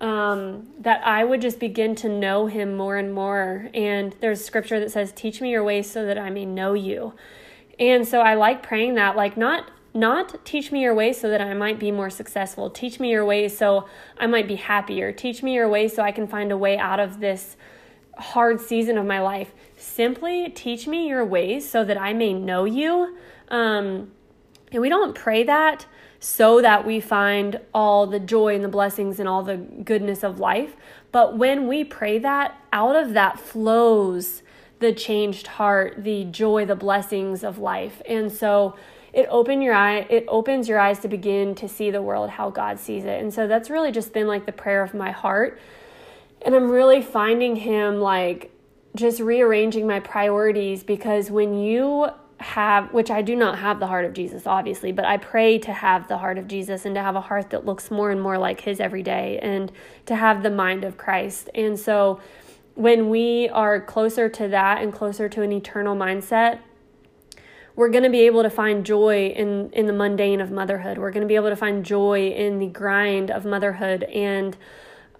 [0.00, 3.68] um, that I would just begin to know him more and more.
[3.74, 7.14] And there's scripture that says, Teach me your ways so that I may know you.
[7.78, 11.40] And so I like praying that, like, not not teach me your ways so that
[11.40, 12.70] I might be more successful.
[12.70, 15.12] Teach me your ways so I might be happier.
[15.12, 17.56] Teach me your ways so I can find a way out of this
[18.18, 19.52] hard season of my life.
[19.76, 23.16] Simply teach me your ways so that I may know you.
[23.48, 24.12] Um,
[24.72, 25.86] and we don't pray that
[26.20, 30.38] so that we find all the joy and the blessings and all the goodness of
[30.38, 30.76] life.
[31.10, 34.42] But when we pray that, out of that flows
[34.80, 38.02] the changed heart, the joy, the blessings of life.
[38.06, 38.76] And so
[39.12, 42.50] it open your eye it opens your eyes to begin to see the world how
[42.50, 43.20] God sees it.
[43.20, 45.58] And so that's really just been like the prayer of my heart
[46.42, 48.50] and I'm really finding him like
[48.96, 54.06] just rearranging my priorities because when you have, which I do not have the heart
[54.06, 57.14] of Jesus, obviously, but I pray to have the heart of Jesus and to have
[57.14, 59.70] a heart that looks more and more like his every day and
[60.06, 61.50] to have the mind of Christ.
[61.54, 62.20] And so
[62.74, 66.60] when we are closer to that and closer to an eternal mindset,
[67.76, 70.98] we're going to be able to find joy in in the mundane of motherhood.
[70.98, 74.56] We're going to be able to find joy in the grind of motherhood and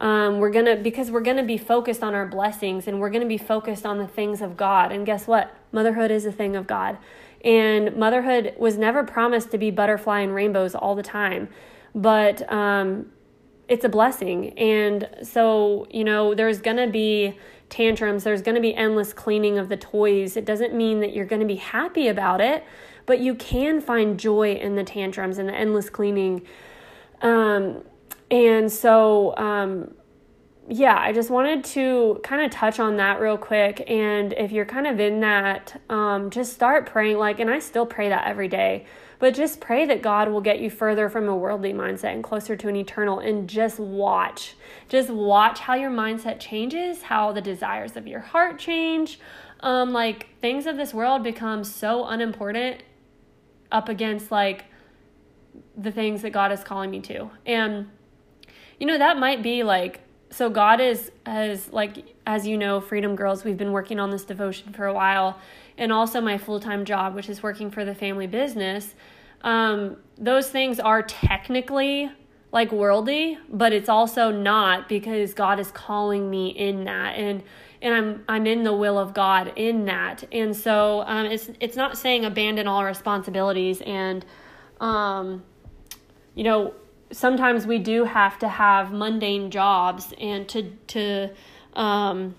[0.00, 3.36] um, we're gonna because we're gonna be focused on our blessings and we're gonna be
[3.36, 4.92] focused on the things of God.
[4.92, 5.54] And guess what?
[5.72, 6.96] Motherhood is a thing of God.
[7.44, 11.48] And motherhood was never promised to be butterfly and rainbows all the time,
[11.94, 13.12] but um,
[13.68, 14.58] it's a blessing.
[14.58, 17.38] And so, you know, there's gonna be
[17.70, 20.36] tantrums, there's gonna be endless cleaning of the toys.
[20.36, 22.64] It doesn't mean that you're gonna be happy about it,
[23.06, 26.42] but you can find joy in the tantrums and the endless cleaning.
[27.22, 27.82] Um,
[28.30, 29.94] and so, um,
[30.68, 33.82] yeah, I just wanted to kind of touch on that real quick.
[33.88, 37.18] And if you're kind of in that, um, just start praying.
[37.18, 38.86] Like, and I still pray that every day,
[39.20, 42.56] but just pray that God will get you further from a worldly mindset and closer
[42.56, 43.20] to an eternal.
[43.20, 44.56] And just watch,
[44.88, 49.20] just watch how your mindset changes, how the desires of your heart change.
[49.60, 52.82] Um, like, things of this world become so unimportant
[53.70, 54.64] up against like
[55.76, 57.30] the things that God is calling me to.
[57.46, 57.88] And
[58.78, 63.16] you know, that might be like, so God is, as like, as you know, Freedom
[63.16, 65.38] Girls, we've been working on this devotion for a while,
[65.76, 68.94] and also my full time job, which is working for the family business.
[69.42, 72.10] Um, those things are technically
[72.52, 77.42] like worldly, but it's also not because God is calling me in that, and
[77.82, 81.76] and I'm I'm in the will of God in that, and so um, it's it's
[81.76, 84.24] not saying abandon all responsibilities and,
[84.80, 85.42] um,
[86.34, 86.74] you know,
[87.12, 91.30] sometimes we do have to have mundane jobs and to to
[91.74, 92.34] um,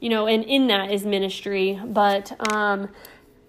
[0.00, 1.80] you know and in that is ministry.
[1.84, 2.88] But um,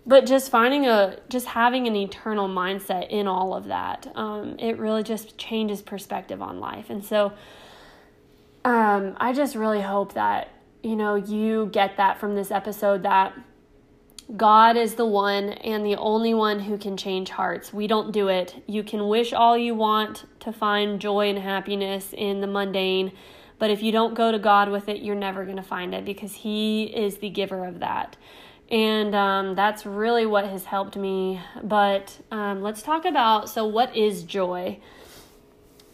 [0.06, 4.78] but just finding a just having an eternal mindset in all of that um, it
[4.78, 6.90] really just changes perspective on life.
[6.90, 7.34] And so
[8.66, 10.50] um, i just really hope that
[10.84, 13.34] you know you get that from this episode that
[14.38, 17.74] God is the one and the only one who can change hearts.
[17.74, 18.64] We don't do it.
[18.68, 23.12] You can wish all you want to find joy and happiness in the mundane,
[23.58, 26.06] but if you don't go to God with it, you're never going to find it
[26.06, 28.18] because He is the giver of that.
[28.70, 31.42] And um, that's really what has helped me.
[31.64, 34.80] But um, let's talk about so, what is joy?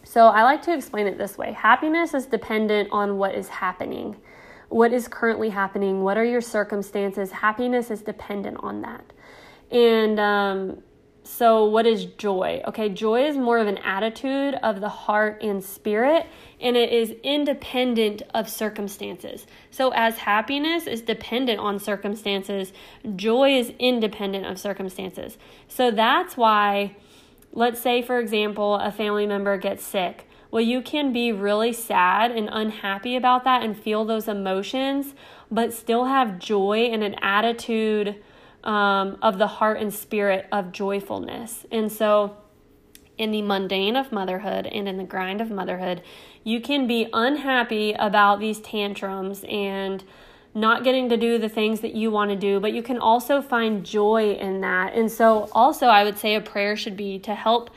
[0.04, 4.18] So, I like to explain it this way happiness is dependent on what is happening
[4.70, 7.32] what is currently happening, what are your circumstances.
[7.32, 9.14] Happiness is dependent on that.
[9.72, 10.84] And um,
[11.28, 12.62] so, what is joy?
[12.68, 16.28] Okay, joy is more of an attitude of the heart and spirit,
[16.62, 19.48] and it is independent of circumstances.
[19.72, 22.74] So, as happiness is dependent on circumstances,
[23.16, 25.40] joy is independent of circumstances.
[25.68, 26.96] So, that's why,
[27.52, 32.32] let's say, for example, a family member gets sick well, you can be really sad
[32.32, 35.14] and unhappy about that and feel those emotions,
[35.52, 38.24] but still have joy and an attitude
[38.64, 41.66] um, of the heart and spirit of joyfulness.
[41.74, 42.38] And so,
[43.18, 46.02] in the mundane of motherhood and in the grind of motherhood,
[46.46, 50.06] you can be unhappy about these tantrums and
[50.54, 53.42] not getting to do the things that you want to do, but you can also
[53.42, 54.94] find joy in that.
[54.94, 57.72] And so, also, I would say a prayer should be to help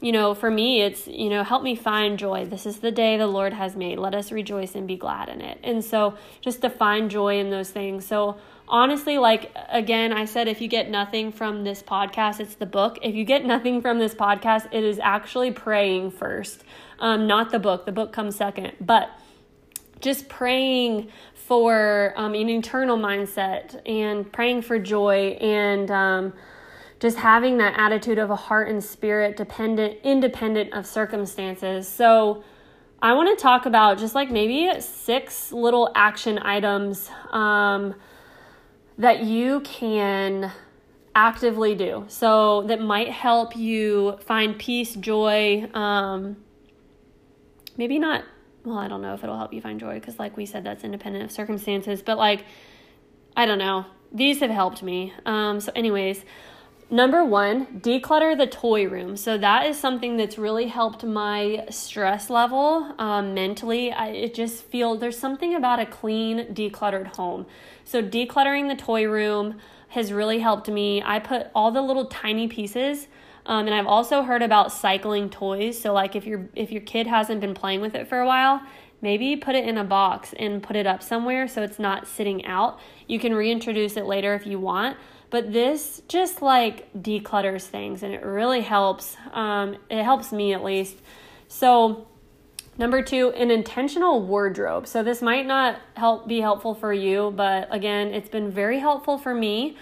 [0.00, 2.44] you know, for me, it's, you know, help me find joy.
[2.44, 3.98] This is the day the Lord has made.
[3.98, 5.58] Let us rejoice and be glad in it.
[5.64, 8.06] And so just to find joy in those things.
[8.06, 8.38] So
[8.68, 12.98] honestly, like, again, I said if you get nothing from this podcast, it's the book.
[13.02, 16.62] If you get nothing from this podcast, it is actually praying first,
[17.00, 17.84] um, not the book.
[17.84, 18.74] The book comes second.
[18.80, 19.10] But
[20.00, 26.32] just praying for um, an internal mindset and praying for joy and, um,
[27.00, 31.88] just having that attitude of a heart and spirit dependent independent of circumstances.
[31.88, 32.42] So
[33.00, 37.94] i want to talk about just like maybe six little action items um,
[38.98, 40.50] that you can
[41.14, 42.04] actively do.
[42.08, 46.36] So that might help you find peace joy um,
[47.76, 48.24] maybe not
[48.64, 50.82] well i don't know if it'll help you find joy because like we said that's
[50.82, 52.44] independent of circumstances but like
[53.36, 53.84] i don't know.
[54.10, 55.12] These have helped me.
[55.26, 56.24] Um, so anyways
[56.90, 59.18] Number one, declutter the toy room.
[59.18, 63.92] So that is something that's really helped my stress level um, mentally.
[63.92, 67.44] I it just feel there's something about a clean, decluttered home.
[67.84, 69.58] So decluttering the toy room
[69.88, 71.02] has really helped me.
[71.02, 73.08] I put all the little tiny pieces.
[73.44, 75.78] Um, and I've also heard about cycling toys.
[75.78, 78.62] So like if your if your kid hasn't been playing with it for a while,
[79.02, 82.46] maybe put it in a box and put it up somewhere so it's not sitting
[82.46, 82.80] out.
[83.06, 84.96] You can reintroduce it later if you want
[85.30, 89.16] but this just like declutters things and it really helps.
[89.32, 90.96] Um, it helps me at least.
[91.48, 92.06] So,
[92.76, 94.86] number two, an intentional wardrobe.
[94.86, 99.18] So, this might not help be helpful for you, but again, it's been very helpful
[99.18, 99.76] for me.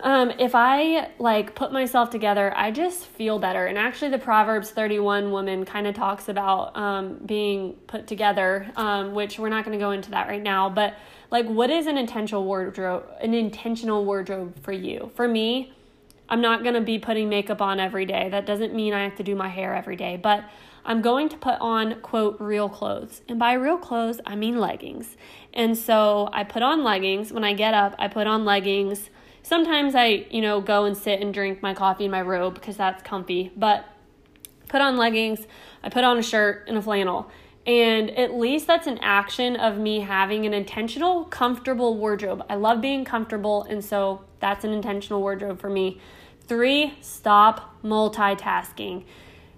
[0.00, 3.66] Um, if I like put myself together, I just feel better.
[3.66, 9.14] And actually, the Proverbs 31 woman kind of talks about um, being put together, um,
[9.14, 10.68] which we're not going to go into that right now.
[10.68, 10.96] But
[11.34, 13.08] like, what is an intentional wardrobe?
[13.20, 15.10] An intentional wardrobe for you?
[15.16, 15.72] For me,
[16.28, 18.28] I'm not going to be putting makeup on every day.
[18.28, 20.44] That doesn't mean I have to do my hair every day, but
[20.84, 23.20] I'm going to put on, quote, real clothes.
[23.28, 25.16] And by real clothes, I mean leggings.
[25.52, 27.32] And so I put on leggings.
[27.32, 29.10] When I get up, I put on leggings.
[29.42, 32.76] Sometimes I, you know, go and sit and drink my coffee in my robe because
[32.76, 33.84] that's comfy, but
[34.68, 35.48] put on leggings.
[35.82, 37.28] I put on a shirt and a flannel.
[37.66, 42.44] And at least that's an action of me having an intentional, comfortable wardrobe.
[42.50, 45.98] I love being comfortable, and so that's an intentional wardrobe for me.
[46.46, 49.04] Three, stop multitasking.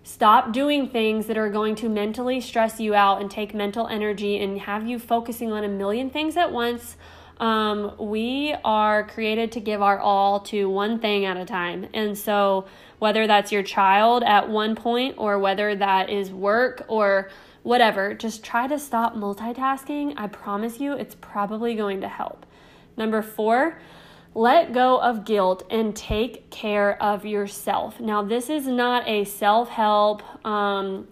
[0.04, 4.40] Stop doing things that are going to mentally stress you out and take mental energy
[4.40, 6.96] and have you focusing on a million things at once.
[7.38, 11.88] Um, we are created to give our all to one thing at a time.
[11.92, 12.66] And so,
[13.00, 17.28] whether that's your child at one point, or whether that is work, or
[17.66, 20.14] whatever, just try to stop multitasking.
[20.16, 22.46] I promise you, it's probably going to help.
[22.96, 23.80] Number four,
[24.34, 27.98] let go of guilt and take care of yourself.
[27.98, 31.08] Now, this is not a self help, um,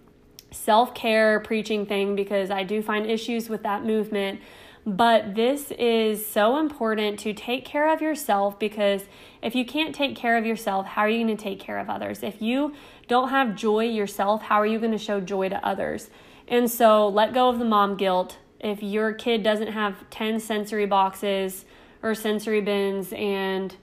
[0.53, 4.39] self care preaching thing because I do find issues with that movement.
[4.87, 9.03] But this is so important to take care of yourself because
[9.43, 11.91] if you can't take care of yourself, how are you going to take care of
[11.91, 12.23] others?
[12.23, 12.75] If you
[13.09, 16.11] don't have joy yourself, how are you going to show joy to others?
[16.49, 18.39] And so let go of the mom guilt.
[18.61, 21.65] If your kid doesn't have 10 sensory boxes
[22.03, 23.75] or sensory bins and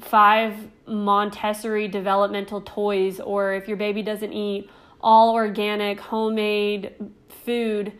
[0.00, 0.54] five
[0.86, 4.70] Montessori developmental toys, or if your baby doesn't eat
[5.00, 7.12] all organic, homemade
[7.44, 7.92] food,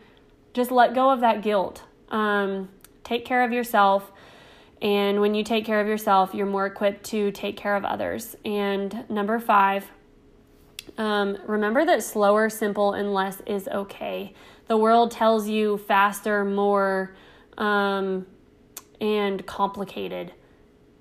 [0.53, 1.83] just let go of that guilt.
[2.09, 2.69] Um,
[3.03, 4.11] take care of yourself.
[4.81, 8.35] And when you take care of yourself, you're more equipped to take care of others.
[8.43, 9.85] And number five,
[11.01, 14.35] um, remember that slower, simple, and less is okay.
[14.67, 17.15] The world tells you faster, more,
[17.57, 18.27] um,
[19.01, 20.31] and complicated.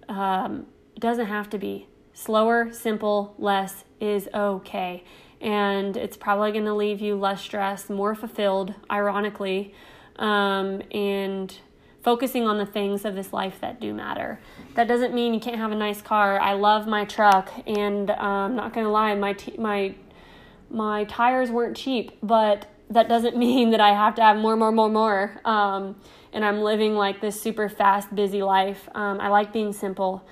[0.09, 1.86] Um, it doesn't have to be.
[2.14, 5.05] Slower, simple, less is okay.
[5.38, 9.74] And it's probably going to leave you less stressed, more fulfilled, ironically,
[10.16, 11.55] um, and
[12.03, 14.40] focusing on the things of this life that do matter.
[14.74, 16.40] That doesn't mean you can't have a nice car.
[16.40, 19.94] I love my truck, and uh, I'm not to lie, my, t- my,
[20.70, 24.72] my tires weren't cheap, but that doesn't mean that I have to have more, more,
[24.72, 25.40] more, more.
[25.44, 25.96] Um,
[26.32, 28.88] and I'm living like this super fast, busy life.
[28.94, 30.26] Um, I like being simple,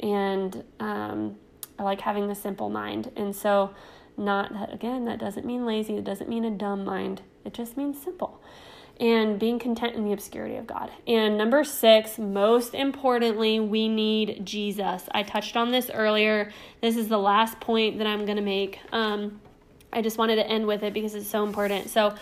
[0.00, 1.36] and um,
[1.78, 3.12] I like having the simple mind.
[3.16, 3.74] And so,
[4.16, 5.96] not that again, that doesn't mean lazy.
[5.96, 7.22] It doesn't mean a dumb mind.
[7.44, 8.40] It just means simple.
[9.00, 10.90] And being content in the obscurity of God.
[11.08, 15.02] And number six, most importantly, we need Jesus.
[15.10, 16.52] I touched on this earlier.
[16.80, 18.78] This is the last point that I'm going to make.
[18.92, 19.40] Um,
[19.92, 21.90] I just wanted to end with it because it's so important.
[21.90, 22.14] So,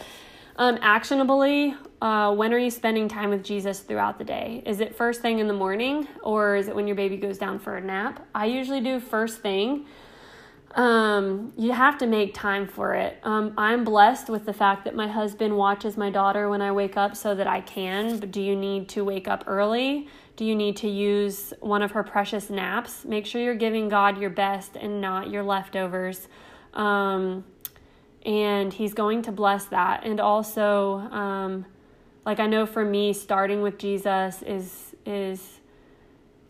[0.56, 4.62] um, actionably, uh, when are you spending time with Jesus throughout the day?
[4.66, 7.58] Is it first thing in the morning or is it when your baby goes down
[7.58, 8.26] for a nap?
[8.34, 9.86] I usually do first thing.
[10.74, 13.18] Um, you have to make time for it.
[13.24, 16.96] Um, I'm blessed with the fact that my husband watches my daughter when I wake
[16.96, 18.18] up so that I can.
[18.18, 20.08] But do you need to wake up early?
[20.36, 23.04] Do you need to use one of her precious naps?
[23.04, 26.26] Make sure you're giving God your best and not your leftovers.
[26.72, 27.44] Um,
[28.24, 31.66] and he's going to bless that and also um,
[32.24, 35.58] like i know for me starting with jesus is is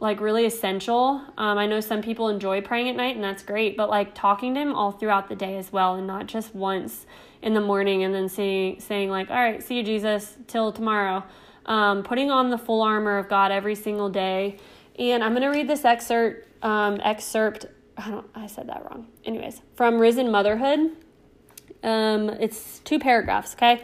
[0.02, 1.22] like really essential.
[1.38, 4.52] Um, i know some people enjoy praying at night and that's great but like talking
[4.54, 7.06] to him all throughout the day as well and not just once
[7.40, 11.24] in the morning and then saying saying like all right see you jesus till tomorrow.
[11.64, 14.58] Um, putting on the full armor of god every single day.
[14.98, 19.06] And i'm going to read this excerpt um, excerpt I, don't, I said that wrong.
[19.24, 20.80] Anyways from risen motherhood.
[21.84, 23.82] Um, it's two paragraphs, okay?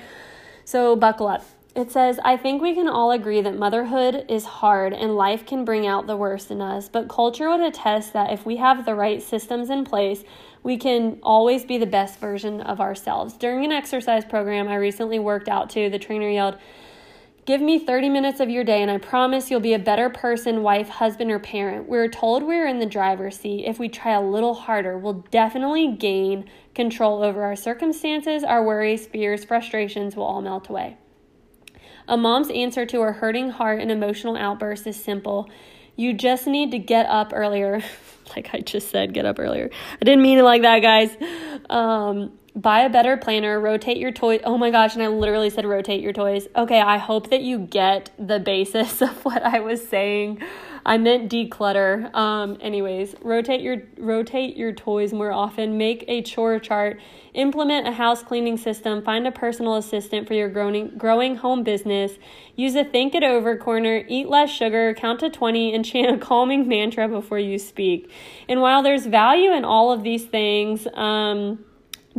[0.64, 1.44] So buckle up.
[1.74, 5.64] It says, I think we can all agree that motherhood is hard and life can
[5.64, 8.94] bring out the worst in us, but culture would attest that if we have the
[8.94, 10.24] right systems in place,
[10.62, 13.34] we can always be the best version of ourselves.
[13.34, 16.58] During an exercise program I recently worked out to, the trainer yelled,
[17.48, 20.62] Give me 30 minutes of your day, and I promise you'll be a better person,
[20.62, 21.88] wife, husband, or parent.
[21.88, 23.64] We're told we're in the driver's seat.
[23.64, 29.06] If we try a little harder, we'll definitely gain control over our circumstances, our worries,
[29.06, 30.98] fears, frustrations will all melt away.
[32.08, 35.48] A mom's answer to her hurting heart and emotional outburst is simple.
[35.94, 37.82] You just need to get up earlier.
[38.36, 39.70] like I just said, get up earlier.
[40.00, 41.16] I didn't mean it like that, guys.
[41.68, 44.40] Um, buy a better planner, rotate your toys.
[44.44, 46.48] Oh my gosh, and I literally said rotate your toys.
[46.56, 50.42] Okay, I hope that you get the basis of what I was saying.
[50.88, 52.14] I meant declutter.
[52.14, 55.76] Um, anyways, rotate your rotate your toys more often.
[55.76, 56.98] Make a chore chart.
[57.34, 59.02] Implement a house cleaning system.
[59.02, 62.12] Find a personal assistant for your growing growing home business.
[62.56, 64.02] Use a think it over corner.
[64.08, 64.94] Eat less sugar.
[64.94, 68.10] Count to twenty and chant a calming mantra before you speak.
[68.48, 71.62] And while there's value in all of these things, um,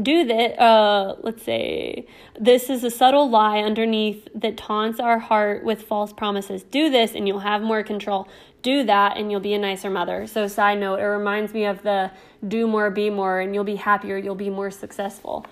[0.01, 2.05] do that uh let's say
[2.39, 7.15] this is a subtle lie underneath that taunts our heart with false promises do this
[7.15, 8.27] and you'll have more control
[8.61, 10.27] do that and you'll be a nicer mother.
[10.27, 12.11] So side note it reminds me of the
[12.47, 15.45] do more be more and you'll be happier you'll be more successful.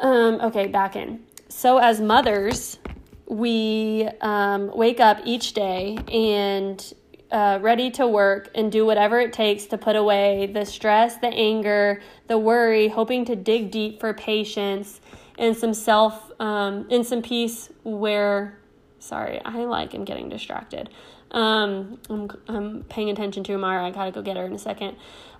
[0.00, 1.24] Um okay back in.
[1.48, 2.78] So as mothers
[3.26, 6.94] we um, wake up each day and
[7.30, 11.28] uh, ready to work and do whatever it takes to put away the stress, the
[11.28, 15.00] anger, the worry, hoping to dig deep for patience
[15.38, 18.58] and some self um, and some peace where,
[18.98, 20.90] sorry, I like am getting distracted.
[21.34, 23.84] Um, I'm, I'm paying attention to Amara.
[23.84, 24.96] I gotta go get her in a second.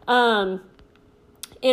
[0.08, 0.60] Um,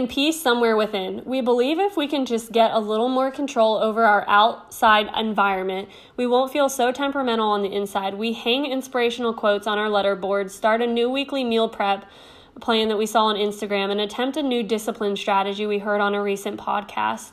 [0.08, 1.22] peace somewhere within.
[1.26, 5.90] We believe if we can just get a little more control over our outside environment,
[6.16, 8.14] we won't feel so temperamental on the inside.
[8.14, 12.06] We hang inspirational quotes on our letterboard, start a new weekly meal prep
[12.62, 16.14] plan that we saw on Instagram, and attempt a new discipline strategy we heard on
[16.14, 17.32] a recent podcast.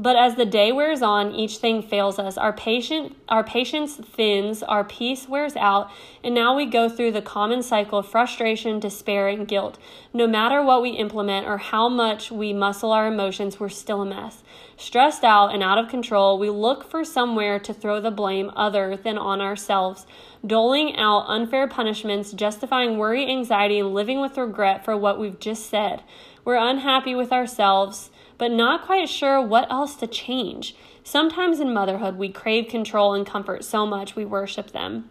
[0.00, 2.38] But as the day wears on, each thing fails us.
[2.38, 5.90] Our patient our patience thins, our peace wears out,
[6.24, 9.78] and now we go through the common cycle of frustration, despair, and guilt.
[10.14, 14.06] No matter what we implement or how much we muscle our emotions, we're still a
[14.06, 14.42] mess.
[14.76, 18.96] stressed out and out of control, we look for somewhere to throw the blame other
[18.96, 20.06] than on ourselves,
[20.46, 25.66] doling out unfair punishments, justifying worry, anxiety, and living with regret for what we've just
[25.68, 26.02] said.
[26.44, 30.74] We're unhappy with ourselves, but not quite sure what else to change.
[31.04, 35.10] Sometimes in motherhood, we crave control and comfort so much we worship them.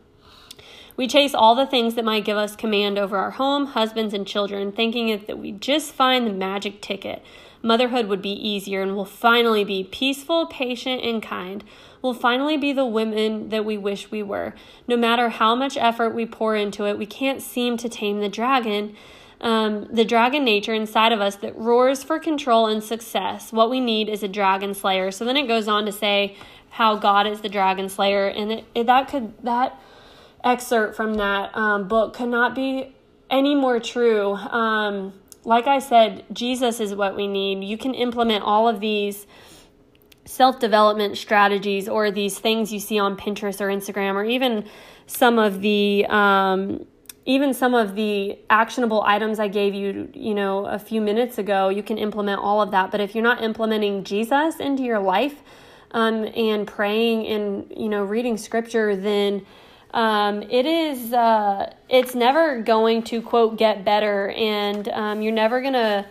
[0.96, 4.26] We chase all the things that might give us command over our home, husbands, and
[4.26, 7.24] children, thinking that we just find the magic ticket.
[7.62, 11.64] Motherhood would be easier and we'll finally be peaceful, patient, and kind.
[12.02, 14.56] We'll finally be the women that we wish we were.
[14.88, 18.30] No matter how much effort we pour into it, we can't seem to tame the
[18.30, 18.96] dragon.
[19.40, 23.54] Um, the dragon nature inside of us that roars for control and success.
[23.54, 25.12] What we need is a dragon slayer.
[25.12, 26.36] So then it goes on to say
[26.70, 29.80] how God is the dragon slayer, and it, it, that could that
[30.44, 32.96] excerpt from that um, book could not be
[33.30, 34.34] any more true.
[34.34, 35.14] Um,
[35.44, 37.64] like I said, Jesus is what we need.
[37.64, 39.26] You can implement all of these
[40.26, 44.66] self development strategies or these things you see on Pinterest or Instagram, or even
[45.06, 46.86] some of the um,
[47.28, 51.68] even some of the actionable items I gave you, you know, a few minutes ago.
[51.68, 55.44] You can implement all of that, but if you're not implementing Jesus into your life
[55.92, 59.46] um, and praying and you know reading Scripture, then
[59.94, 65.62] um, it is uh, it's never going to quote get better and um, you're never
[65.62, 66.08] gonna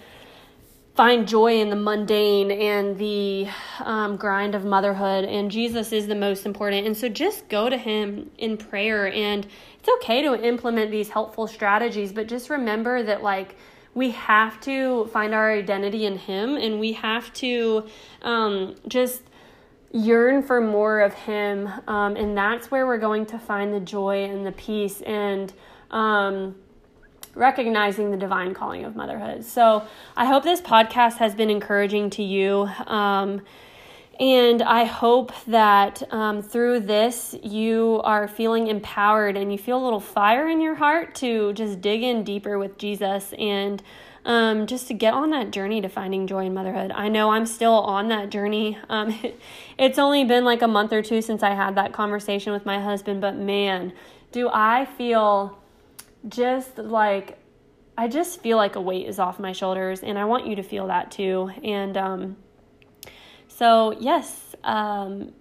[0.96, 3.46] find joy in the mundane and the
[3.80, 7.76] um, grind of motherhood and jesus is the most important and so just go to
[7.76, 9.46] him in prayer and
[9.78, 13.56] it's okay to implement these helpful strategies but just remember that like
[13.94, 17.86] we have to find our identity in him and we have to
[18.22, 19.22] um, just
[19.92, 21.68] yearn for more of Him.
[21.88, 25.52] Um, and that's where we're going to find the joy and the peace and
[25.90, 26.56] um,
[27.36, 29.44] recognizing the divine calling of motherhood.
[29.44, 32.68] So I hope this podcast has been encouraging to you.
[32.86, 33.42] Um,
[34.18, 39.84] and I hope that um, through this, you are feeling empowered and you feel a
[39.84, 43.82] little fire in your heart to just dig in deeper with Jesus and
[44.24, 46.90] um, just to get on that journey to finding joy in motherhood.
[46.92, 48.78] I know I'm still on that journey.
[48.88, 49.16] Um,
[49.78, 52.80] it's only been like a month or two since I had that conversation with my
[52.80, 53.92] husband, but man,
[54.32, 55.58] do I feel
[56.28, 57.38] just like
[57.98, 60.62] I just feel like a weight is off my shoulders, and I want you to
[60.62, 61.50] feel that too.
[61.64, 62.36] And um,
[63.48, 65.32] so, yes, um,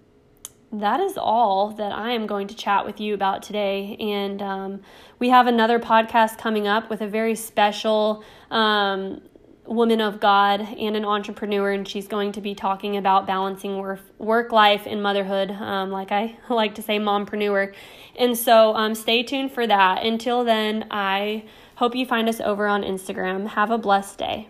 [0.72, 3.96] that is all that I am going to chat with you about today.
[4.00, 4.80] And um,
[5.18, 9.20] we have another podcast coming up with a very special um,
[9.66, 14.00] woman of God and an entrepreneur, and she's going to be talking about balancing work,
[14.18, 17.74] work life and motherhood, um, like I like to say, mompreneur.
[18.18, 20.04] And so um, stay tuned for that.
[20.04, 21.44] Until then, I
[21.76, 23.48] hope you find us over on Instagram.
[23.48, 24.48] Have a blessed day.